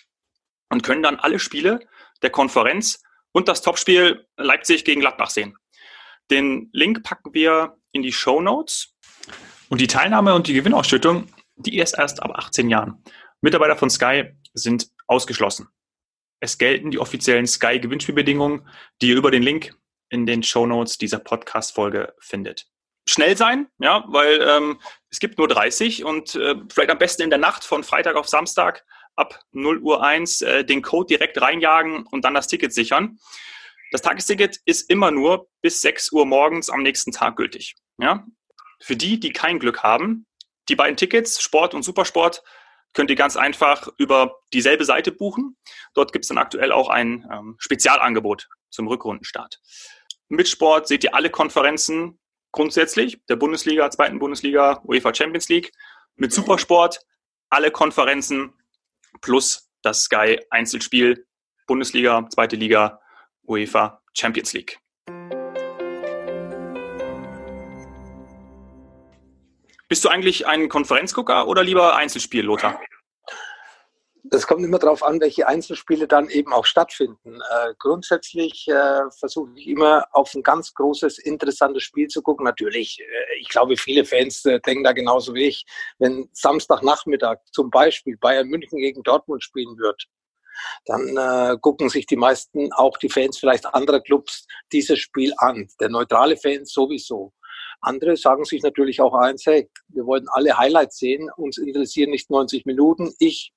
[0.71, 1.81] und können dann alle Spiele
[2.23, 5.57] der Konferenz und das Topspiel Leipzig gegen Gladbach sehen.
[6.31, 8.95] Den Link packen wir in die Show Notes
[9.73, 13.03] und die Teilnahme und die Gewinnausschüttung, die ist erst ab 18 Jahren.
[13.41, 15.67] Mitarbeiter von Sky sind ausgeschlossen.
[16.41, 18.69] Es gelten die offiziellen Sky-Gewinnspielbedingungen,
[19.01, 19.75] die ihr über den Link
[20.11, 22.67] in den Show Notes dieser Podcast-Folge findet.
[23.09, 27.31] Schnell sein, ja, weil ähm, es gibt nur 30 und äh, vielleicht am besten in
[27.31, 28.85] der Nacht von Freitag auf Samstag
[29.17, 33.19] ab 0 Uhr 1 äh, den Code direkt reinjagen und dann das Ticket sichern.
[33.91, 37.75] Das Tagesticket ist immer nur bis 6 Uhr morgens am nächsten Tag gültig.
[37.97, 38.27] Ja?
[38.83, 40.27] Für die, die kein Glück haben,
[40.69, 42.43] die beiden Tickets, Sport und Supersport,
[42.95, 45.57] könnt ihr ganz einfach über dieselbe Seite buchen.
[45.95, 49.61] Dort gibt es dann aktuell auch ein ähm, Spezialangebot zum Rückrundenstart.
[50.29, 52.19] Mit Sport seht ihr alle Konferenzen
[52.51, 55.73] grundsätzlich, der Bundesliga, zweiten Bundesliga, UEFA Champions League.
[56.17, 57.01] Mit Supersport
[57.51, 58.53] alle Konferenzen
[59.21, 61.27] plus das Sky Einzelspiel,
[61.67, 63.01] Bundesliga, zweite Liga,
[63.47, 64.79] UEFA Champions League.
[69.93, 72.81] Bist du eigentlich ein Konferenzgucker oder lieber Einzelspiel, Lothar?
[74.25, 77.43] Das kommt immer darauf an, welche Einzelspiele dann eben auch stattfinden.
[77.43, 82.47] Äh, grundsätzlich äh, versuche ich immer auf ein ganz großes, interessantes Spiel zu gucken.
[82.47, 85.67] Natürlich, äh, ich glaube, viele Fans äh, denken da genauso wie ich.
[85.99, 90.07] Wenn Samstagnachmittag zum Beispiel Bayern München gegen Dortmund spielen wird,
[90.87, 95.69] dann äh, gucken sich die meisten, auch die Fans vielleicht anderer Clubs, dieses Spiel an.
[95.81, 97.35] Der neutrale Fan sowieso.
[97.83, 102.31] Andere sagen sich natürlich auch eins, hey, wir wollen alle Highlights sehen, uns interessieren nicht
[102.31, 103.13] 90 Minuten.
[103.19, 103.53] Ich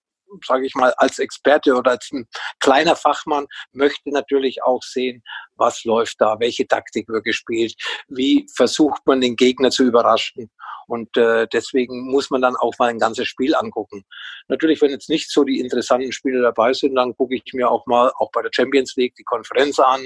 [0.46, 2.28] sage ich mal, als Experte oder als ein
[2.60, 5.24] kleiner Fachmann möchte natürlich auch sehen,
[5.56, 7.76] was läuft da, welche Taktik wird gespielt,
[8.08, 10.52] wie versucht man den Gegner zu überraschen.
[10.88, 14.06] Und äh, deswegen muss man dann auch mal ein ganzes Spiel angucken.
[14.48, 17.86] Natürlich, wenn jetzt nicht so die interessanten Spiele dabei sind, dann gucke ich mir auch
[17.86, 20.02] mal auch bei der Champions League die Konferenz an.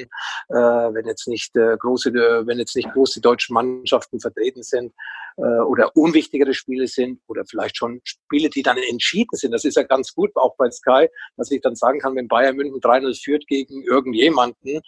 [0.49, 4.93] Äh, wenn jetzt nicht äh, große, wenn jetzt nicht große deutsche Mannschaften vertreten sind
[5.39, 9.51] oder unwichtigere Spiele sind oder vielleicht schon Spiele, die dann entschieden sind.
[9.51, 12.55] Das ist ja ganz gut, auch bei Sky, dass ich dann sagen kann, wenn Bayern
[12.55, 14.81] München 3-0 führt gegen irgendjemanden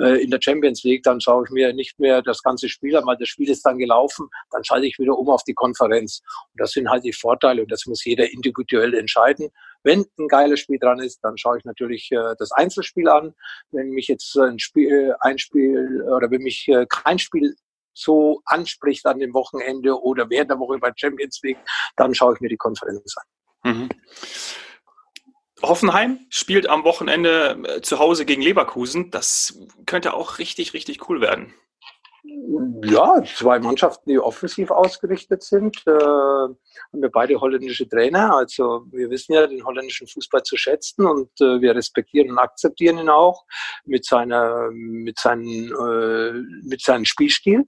[0.00, 3.06] äh, in der Champions League, dann schaue ich mir nicht mehr das ganze Spiel an,
[3.06, 6.22] weil das Spiel ist dann gelaufen, dann schalte ich wieder um auf die Konferenz.
[6.52, 9.50] Und das sind halt die Vorteile und das muss jeder individuell entscheiden.
[9.82, 13.34] Wenn ein geiles Spiel dran ist, dann schaue ich natürlich äh, das Einzelspiel an.
[13.70, 17.54] Wenn mich jetzt ein Spiel, ein Spiel oder wenn mich äh, kein Spiel
[17.98, 21.58] so anspricht an dem Wochenende oder während der Woche bei Champions League,
[21.96, 23.72] dann schaue ich mir die Konferenz an.
[23.72, 23.88] Mhm.
[25.62, 29.10] Hoffenheim spielt am Wochenende äh, zu Hause gegen Leverkusen.
[29.10, 31.52] Das könnte auch richtig, richtig cool werden.
[32.24, 36.58] Ja, zwei Mannschaften, die offensiv ausgerichtet sind, äh, haben
[36.92, 38.34] wir beide holländische Trainer.
[38.34, 42.98] Also wir wissen ja den holländischen Fußball zu schätzen und äh, wir respektieren und akzeptieren
[42.98, 43.44] ihn auch
[43.84, 46.32] mit seiner, mit seinen, äh,
[46.66, 47.64] mit seinem Spielstil.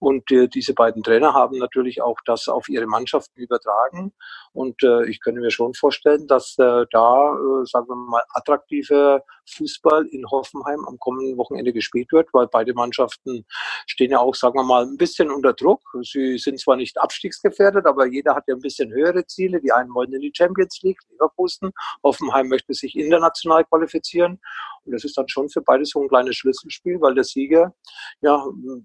[0.00, 4.12] Und äh, diese beiden Trainer haben natürlich auch das auf ihre Mannschaften übertragen.
[4.52, 9.22] Und äh, ich könnte mir schon vorstellen, dass äh, da, äh, sagen wir mal, attraktive
[9.46, 13.44] Fußball in Hoffenheim am kommenden Wochenende gespielt wird, weil beide Mannschaften
[13.90, 15.82] stehen ja auch, sagen wir mal, ein bisschen unter Druck.
[16.02, 19.60] Sie sind zwar nicht abstiegsgefährdet, aber jeder hat ja ein bisschen höhere Ziele.
[19.60, 21.72] Die einen wollen in die Champions League, Leverkusen.
[22.04, 24.40] Hoffenheim möchte sich international qualifizieren.
[24.84, 27.74] Und das ist dann schon für beide so ein kleines Schlüsselspiel, weil der Sieger
[28.20, 28.44] ja,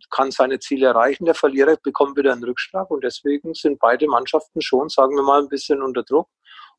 [0.09, 4.61] kann seine Ziele erreichen, der Verlierer bekommt wieder einen Rückschlag und deswegen sind beide Mannschaften
[4.61, 6.29] schon, sagen wir mal, ein bisschen unter Druck.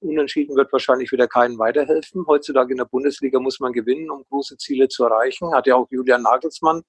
[0.01, 2.27] Unentschieden wird wahrscheinlich wieder keinen weiterhelfen.
[2.27, 5.55] Heutzutage in der Bundesliga muss man gewinnen, um große Ziele zu erreichen.
[5.55, 6.83] Hat ja auch Julian Nagelsmann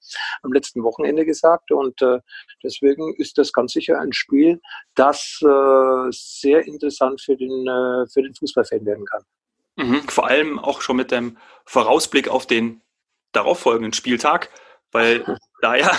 [0.44, 1.72] am letzten Wochenende gesagt.
[1.72, 2.20] Und äh,
[2.64, 4.60] deswegen ist das ganz sicher ein Spiel,
[4.96, 9.24] das äh, sehr interessant für den, äh, für den Fußballfan werden kann.
[9.78, 12.82] Mhm, vor allem auch schon mit dem Vorausblick auf den
[13.32, 14.50] darauffolgenden Spieltag,
[14.92, 15.24] weil
[15.62, 15.92] da ja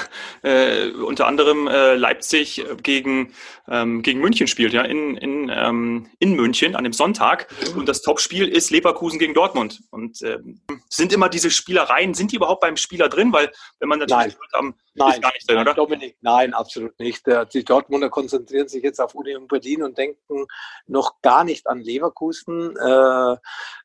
[0.42, 3.34] äh, unter anderem äh, Leipzig gegen,
[3.68, 7.48] ähm, gegen München spielt, ja, in, in, ähm, in München an dem Sonntag.
[7.76, 9.80] Und das Topspiel ist Leverkusen gegen Dortmund.
[9.90, 13.32] Und ähm, sind immer diese Spielereien, sind die überhaupt beim Spieler drin?
[13.32, 14.52] Weil wenn man natürlich Nein.
[14.54, 15.74] haben, Nein, gar nicht drin, oder?
[15.74, 17.24] Dominik, nein, absolut nicht.
[17.54, 20.46] Die Dortmunder konzentrieren sich jetzt auf Union Berlin und denken
[20.86, 22.76] noch gar nicht an Leverkusen.
[22.76, 23.32] Äh,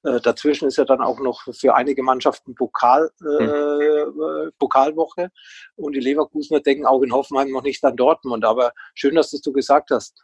[0.10, 4.52] äh, dazwischen ist ja dann auch noch für einige Mannschaften Pokal, äh, hm.
[4.58, 5.32] Pokalwoche.
[5.76, 8.46] Und die Leverkusener denken auch in Hoffenheim noch nicht an Dortmund.
[8.46, 10.16] Aber schön, dass das du gesagt hast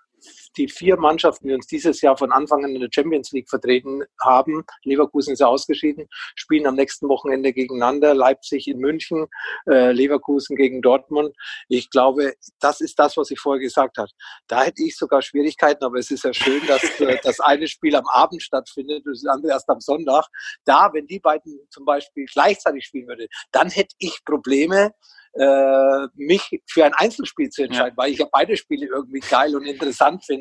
[0.57, 4.03] die vier Mannschaften, die uns dieses Jahr von Anfang an in der Champions League vertreten
[4.21, 9.27] haben, Leverkusen ist ja ausgeschieden, spielen am nächsten Wochenende gegeneinander, Leipzig in München,
[9.69, 11.35] äh, Leverkusen gegen Dortmund.
[11.67, 14.09] Ich glaube, das ist das, was ich vorher gesagt habe.
[14.47, 17.95] Da hätte ich sogar Schwierigkeiten, aber es ist ja schön, dass äh, das eine Spiel
[17.95, 20.25] am Abend stattfindet und das andere erst am Sonntag.
[20.65, 24.91] Da, wenn die beiden zum Beispiel gleichzeitig spielen würde, dann hätte ich Probleme,
[25.33, 28.03] äh, mich für ein Einzelspiel zu entscheiden, ja.
[28.03, 30.38] weil ich ja beide Spiele irgendwie geil und interessant finde.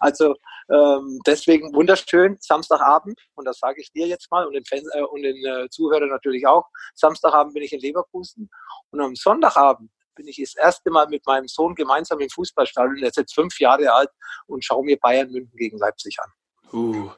[0.00, 0.34] Also
[0.70, 5.02] ähm, deswegen wunderschön, Samstagabend, und das sage ich dir jetzt mal und den, Fans, äh,
[5.02, 8.50] und den äh, Zuhörern natürlich auch, Samstagabend bin ich in Leverkusen
[8.90, 13.08] und am Sonntagabend bin ich das erste Mal mit meinem Sohn gemeinsam im Fußballstadion, der
[13.08, 14.10] ist jetzt fünf Jahre alt,
[14.46, 16.30] und schaue mir Bayern München gegen Leipzig an.
[16.72, 17.10] Uh,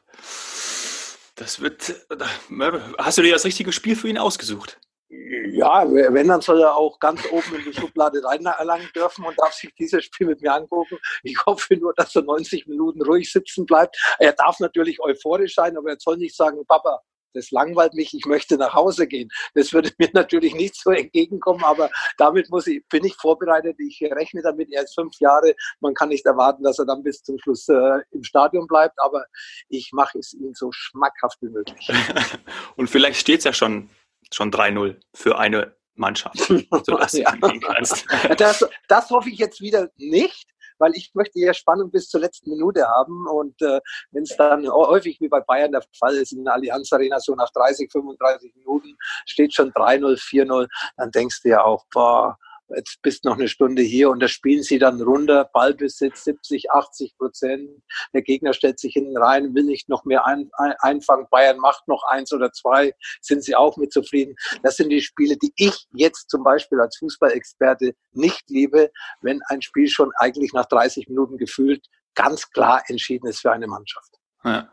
[1.35, 1.91] das wird.
[2.11, 4.81] Äh, hast du dir das richtige Spiel für ihn ausgesucht?
[5.09, 9.53] Ja, wenn, dann soll er auch ganz oben in die Schublade reinlangen dürfen und darf
[9.53, 10.99] sich dieses Spiel mit mir angucken.
[11.23, 13.97] Ich hoffe nur, dass er 90 Minuten ruhig sitzen bleibt.
[14.19, 17.03] Er darf natürlich euphorisch sein, aber er soll nicht sagen, Papa,
[17.37, 19.29] das langweilt mich, ich möchte nach Hause gehen.
[19.55, 23.77] Das würde mir natürlich nicht so entgegenkommen, aber damit muss ich, bin ich vorbereitet.
[23.79, 25.55] Ich rechne damit, er ist fünf Jahre.
[25.81, 29.25] Man kann nicht erwarten, dass er dann bis zum Schluss äh, im Stadion bleibt, aber
[29.69, 31.89] ich mache es ihm so schmackhaft wie möglich.
[32.77, 33.91] Und vielleicht steht es ja schon
[34.33, 36.37] schon 3-0 für eine Mannschaft.
[37.13, 37.35] ja.
[38.37, 40.47] das, das hoffe ich jetzt wieder nicht
[40.79, 43.27] weil ich möchte ja Spannung bis zur letzten Minute haben.
[43.27, 46.93] Und äh, wenn es dann häufig wie bei Bayern der Fall ist, in der Allianz
[46.93, 51.85] Arena so nach 30, 35 Minuten steht schon 3-0, 4-0, dann denkst du ja auch,
[51.93, 52.37] boah,
[52.75, 57.17] jetzt bist noch eine Stunde hier und da spielen sie dann runter, Ballbesitz 70, 80
[57.17, 57.71] Prozent.
[58.13, 61.27] Der Gegner stellt sich hinten rein, will nicht noch mehr ein, ein, einfangen.
[61.31, 64.35] Bayern macht noch eins oder zwei, sind sie auch mit zufrieden.
[64.63, 69.63] Das sind die Spiele, die ich jetzt zum Beispiel als Fußballexperte nicht liebe, wenn ein
[69.63, 74.17] Spiel schon eigentlich nach 30 Minuten gefühlt ganz klar entschieden ist für eine Mannschaft.
[74.45, 74.73] Ja.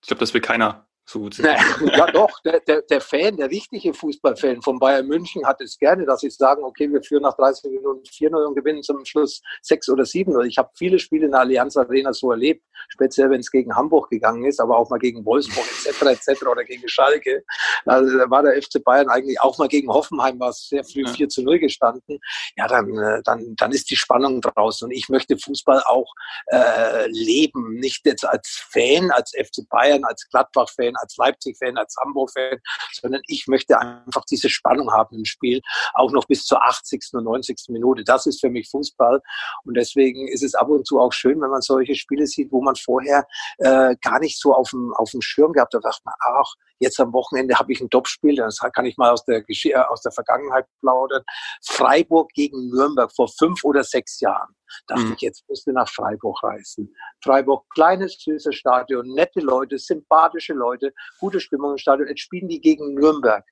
[0.00, 1.46] Ich glaube, das will keiner so gut sind.
[1.96, 6.06] ja, doch, der, der, der, Fan, der richtige Fußballfan von Bayern München hat es gerne,
[6.06, 9.90] dass sie sagen, okay, wir führen nach 30 Minuten 4-0 und gewinnen zum Schluss 6
[9.90, 13.50] oder 7 Ich habe viele Spiele in der Allianz Arena so erlebt, speziell wenn es
[13.50, 16.26] gegen Hamburg gegangen ist, aber auch mal gegen Wolfsburg etc.
[16.26, 16.46] etc.
[16.46, 17.44] oder gegen Schalke.
[17.84, 21.04] Also, da war der FC Bayern eigentlich auch mal gegen Hoffenheim, war es sehr früh
[21.04, 21.12] ja.
[21.12, 22.18] 4 zu 0 gestanden.
[22.56, 24.86] Ja, dann, äh, dann, dann ist die Spannung draußen.
[24.86, 26.12] Und ich möchte Fußball auch
[26.46, 31.96] äh, leben, nicht jetzt als Fan, als FC Bayern, als Gladbach-Fan, fan als Leipzig-Fan, als
[32.02, 32.58] Hamburg-Fan,
[32.92, 35.60] sondern ich möchte einfach diese Spannung haben im Spiel,
[35.94, 37.10] auch noch bis zur 80.
[37.12, 37.66] und 90.
[37.68, 38.04] Minute.
[38.04, 39.20] Das ist für mich Fußball.
[39.64, 42.62] Und deswegen ist es ab und zu auch schön, wenn man solche Spiele sieht, wo
[42.62, 43.26] man vorher
[43.58, 45.84] äh, gar nicht so auf dem, auf dem Schirm gehabt hat.
[45.84, 49.10] Da dachte man, ach, jetzt am Wochenende habe ich ein Topspiel, das kann ich mal
[49.10, 51.22] aus der, Gesch äh, aus der Vergangenheit plaudern.
[51.64, 54.54] Freiburg gegen Nürnberg vor fünf oder sechs Jahren.
[54.86, 55.12] Dachte mhm.
[55.14, 56.94] ich, jetzt müsste nach Freiburg reisen.
[57.22, 62.08] Freiburg, kleines, süßes Stadion, nette Leute, sympathische Leute, gute Stimmung im Stadion.
[62.08, 63.44] Jetzt spielen die gegen Nürnberg.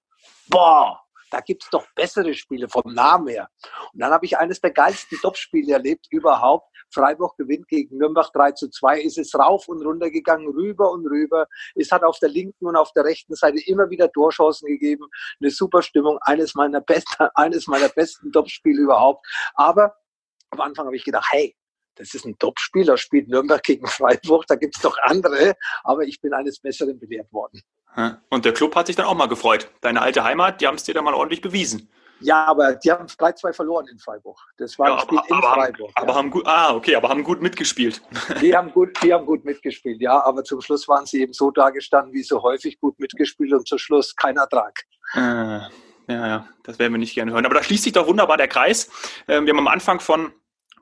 [0.49, 1.01] Boah,
[1.33, 3.49] da gibt's doch bessere Spiele vom Namen her.
[3.93, 6.69] Und dann habe ich eines der geilsten Topspiele erlebt überhaupt.
[6.93, 11.07] Freiburg gewinnt gegen Nürnberg 3 zu 2, ist es rauf und runter gegangen, rüber und
[11.07, 11.47] rüber.
[11.75, 15.07] Es hat auf der linken und auf der rechten Seite immer wieder Torchancen gegeben.
[15.41, 19.27] Eine super Stimmung, eines meiner besten, eines meiner besten Topspiele überhaupt.
[19.55, 19.97] Aber
[20.53, 21.55] am Anfang habe ich gedacht, hey,
[21.97, 26.03] das ist ein Topspiel, da spielt Nürnberg gegen Freiburg, da gibt es doch andere, aber
[26.03, 27.61] ich bin eines Besseren belehrt worden.
[28.31, 29.71] Und der Club hat sich dann auch mal gefreut.
[29.83, 31.91] Deine alte Heimat, die haben es dir dann mal ordentlich bewiesen.
[32.21, 34.39] Ja, aber die haben 3-2 verloren in Freiburg.
[34.57, 35.81] Das war ja, ein Spiel aber, in aber Freiburg.
[35.81, 36.03] Haben, ja.
[36.03, 38.01] Aber haben gut, ah, okay, aber haben gut mitgespielt.
[38.41, 41.51] Die haben gut, die haben gut mitgespielt, ja, aber zum Schluss waren sie eben so
[41.51, 44.85] dagestanden, wie so häufig gut mitgespielt und zum Schluss kein Ertrag.
[45.15, 45.69] Ah,
[46.09, 47.47] ja, ja, das werden wir nicht gerne hören.
[47.47, 48.91] Aber da schließt sich doch wunderbar der Kreis.
[49.29, 50.33] Ähm, wir haben am Anfang von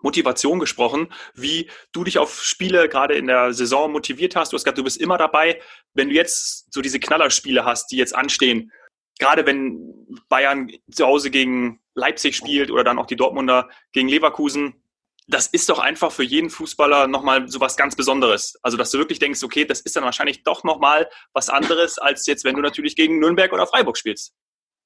[0.03, 4.53] Motivation gesprochen, wie du dich auf Spiele gerade in der Saison motiviert hast.
[4.53, 5.61] Du hast gesagt, du bist immer dabei.
[5.95, 8.73] Wenn du jetzt so diese Knallerspiele hast, die jetzt anstehen,
[9.19, 14.83] gerade wenn Bayern zu Hause gegen Leipzig spielt oder dann auch die Dortmunder gegen Leverkusen,
[15.29, 18.59] das ist doch einfach für jeden Fußballer nochmal so was ganz Besonderes.
[18.63, 22.27] Also, dass du wirklich denkst, okay, das ist dann wahrscheinlich doch nochmal was anderes, als
[22.27, 24.35] jetzt, wenn du natürlich gegen Nürnberg oder Freiburg spielst.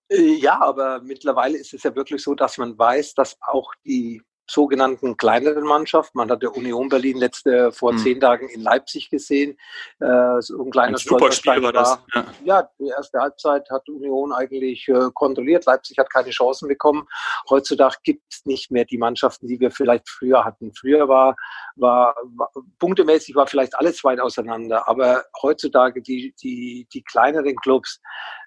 [0.08, 4.22] Äh, ja, aber mittlerweile ist es ja wirklich so, dass man weiß, dass auch die
[4.48, 6.14] sogenannten kleineren Mannschaft.
[6.14, 7.98] Man hat der Union Berlin letzte vor hm.
[7.98, 9.56] zehn Tagen in Leipzig gesehen.
[10.00, 11.98] Äh, so ein kleiner Superspiel war das.
[12.14, 12.26] Ja.
[12.44, 12.70] ja.
[12.78, 15.64] die erste Halbzeit hat Union eigentlich äh, kontrolliert.
[15.64, 17.06] Leipzig hat keine Chancen bekommen.
[17.48, 20.72] Heutzutage gibt es nicht mehr die Mannschaften, die wir vielleicht früher hatten.
[20.74, 21.36] Früher war,
[21.76, 28.00] war, war punktemäßig war vielleicht alles weit auseinander, aber heutzutage die, die, die kleineren Clubs,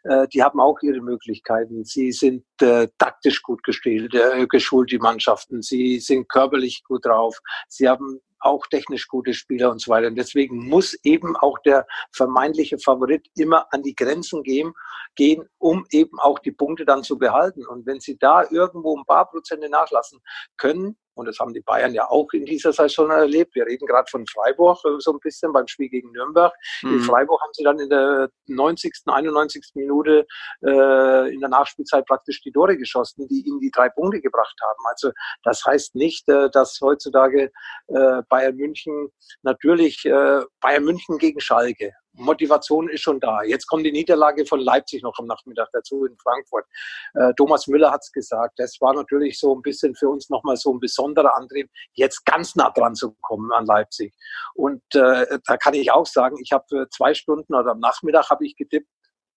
[0.07, 1.83] äh, die haben auch ihre Möglichkeiten.
[1.83, 5.61] Sie sind äh, taktisch gut gestellt, äh, geschult, die Mannschaften.
[5.61, 7.39] Sie sind körperlich gut drauf.
[7.67, 10.07] Sie haben auch technisch gute Spieler und so weiter.
[10.07, 14.73] Und deswegen muss eben auch der vermeintliche Favorit immer an die Grenzen gehen,
[15.15, 17.65] gehen, um eben auch die Punkte dann zu behalten.
[17.65, 20.19] Und wenn sie da irgendwo ein paar Prozente nachlassen
[20.57, 23.55] können, und das haben die Bayern ja auch in dieser Saison erlebt.
[23.55, 26.53] Wir reden gerade von Freiburg äh, so ein bisschen beim Spiel gegen Nürnberg.
[26.83, 26.93] Mhm.
[26.93, 29.71] In Freiburg haben sie dann in der 90., 91.
[29.73, 30.25] Minute
[30.63, 34.83] äh, in der Nachspielzeit praktisch die Tore geschossen, die ihnen die drei Punkte gebracht haben.
[34.89, 35.11] Also
[35.43, 37.51] das heißt nicht, äh, dass heutzutage
[37.87, 39.09] äh, Bayern München
[39.41, 43.43] natürlich äh, Bayern München gegen Schalke Motivation ist schon da.
[43.43, 46.65] Jetzt kommt die Niederlage von Leipzig noch am Nachmittag dazu in Frankfurt.
[47.13, 48.53] Äh, Thomas Müller hat es gesagt.
[48.57, 52.55] Das war natürlich so ein bisschen für uns nochmal so ein besonderer Antrieb, jetzt ganz
[52.55, 54.13] nah dran zu kommen an Leipzig.
[54.55, 58.45] Und äh, da kann ich auch sagen, ich habe zwei Stunden oder am Nachmittag habe
[58.45, 58.87] ich getippt,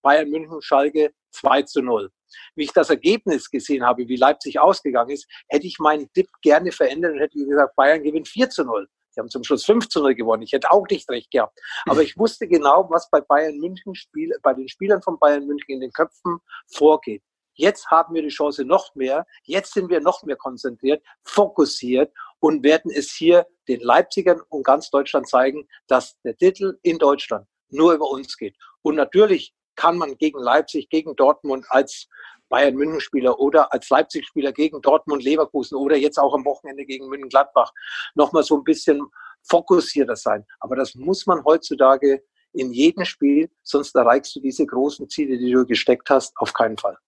[0.03, 2.11] Bayern München, Schalke 2 zu 0.
[2.55, 6.73] Wie ich das Ergebnis gesehen habe, wie Leipzig ausgegangen ist, hätte ich meinen Tipp gerne
[6.73, 8.89] verändert und hätte gesagt, Bayern gewinnt 4 zu 0.
[9.11, 10.43] Sie haben zum Schluss 5 zu 0 gewonnen.
[10.43, 11.59] Ich hätte auch nicht recht gehabt.
[11.87, 15.75] Aber ich wusste genau, was bei Bayern München Spiel, bei den Spielern von Bayern München
[15.75, 16.39] in den Köpfen
[16.73, 17.23] vorgeht.
[17.55, 19.27] Jetzt haben wir die Chance noch mehr.
[19.43, 24.91] Jetzt sind wir noch mehr konzentriert, fokussiert und werden es hier den Leipzigern und ganz
[24.91, 28.57] Deutschland zeigen, dass der Titel in Deutschland nur über uns geht.
[28.83, 32.09] Und natürlich kann man gegen Leipzig, gegen Dortmund als
[32.51, 36.85] Bayern München Spieler oder als Leipzig Spieler gegen Dortmund Leverkusen oder jetzt auch am Wochenende
[36.85, 37.73] gegen München Gladbach
[38.15, 39.01] nochmal so ein bisschen
[39.49, 40.45] fokussierter sein.
[40.59, 42.23] Aber das muss man heutzutage
[42.53, 46.77] in jedem Spiel, sonst erreichst du diese großen Ziele, die du gesteckt hast, auf keinen
[46.77, 46.99] Fall.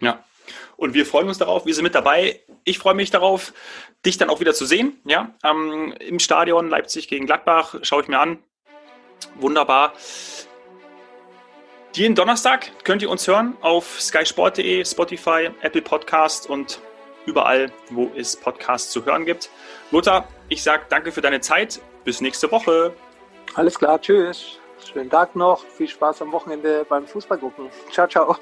[0.00, 0.22] Ja.
[0.76, 2.40] Und wir freuen uns darauf, wir sind mit dabei.
[2.64, 3.52] Ich freue mich darauf,
[4.04, 4.98] dich dann auch wieder zu sehen.
[5.04, 8.38] Ja, ähm, im Stadion Leipzig gegen Gladbach schaue ich mir an.
[9.36, 9.92] Wunderbar.
[11.94, 16.80] Jeden Donnerstag könnt ihr uns hören auf skysport.de, Spotify, Apple Podcast und
[17.26, 19.50] überall, wo es Podcasts zu hören gibt.
[19.90, 21.80] Lothar, ich sage danke für deine Zeit.
[22.04, 22.94] Bis nächste Woche.
[23.54, 24.58] Alles klar, tschüss.
[24.92, 25.64] Schönen Tag noch.
[25.64, 27.68] Viel Spaß am Wochenende beim Fußball gucken.
[27.90, 28.36] Ciao, ciao.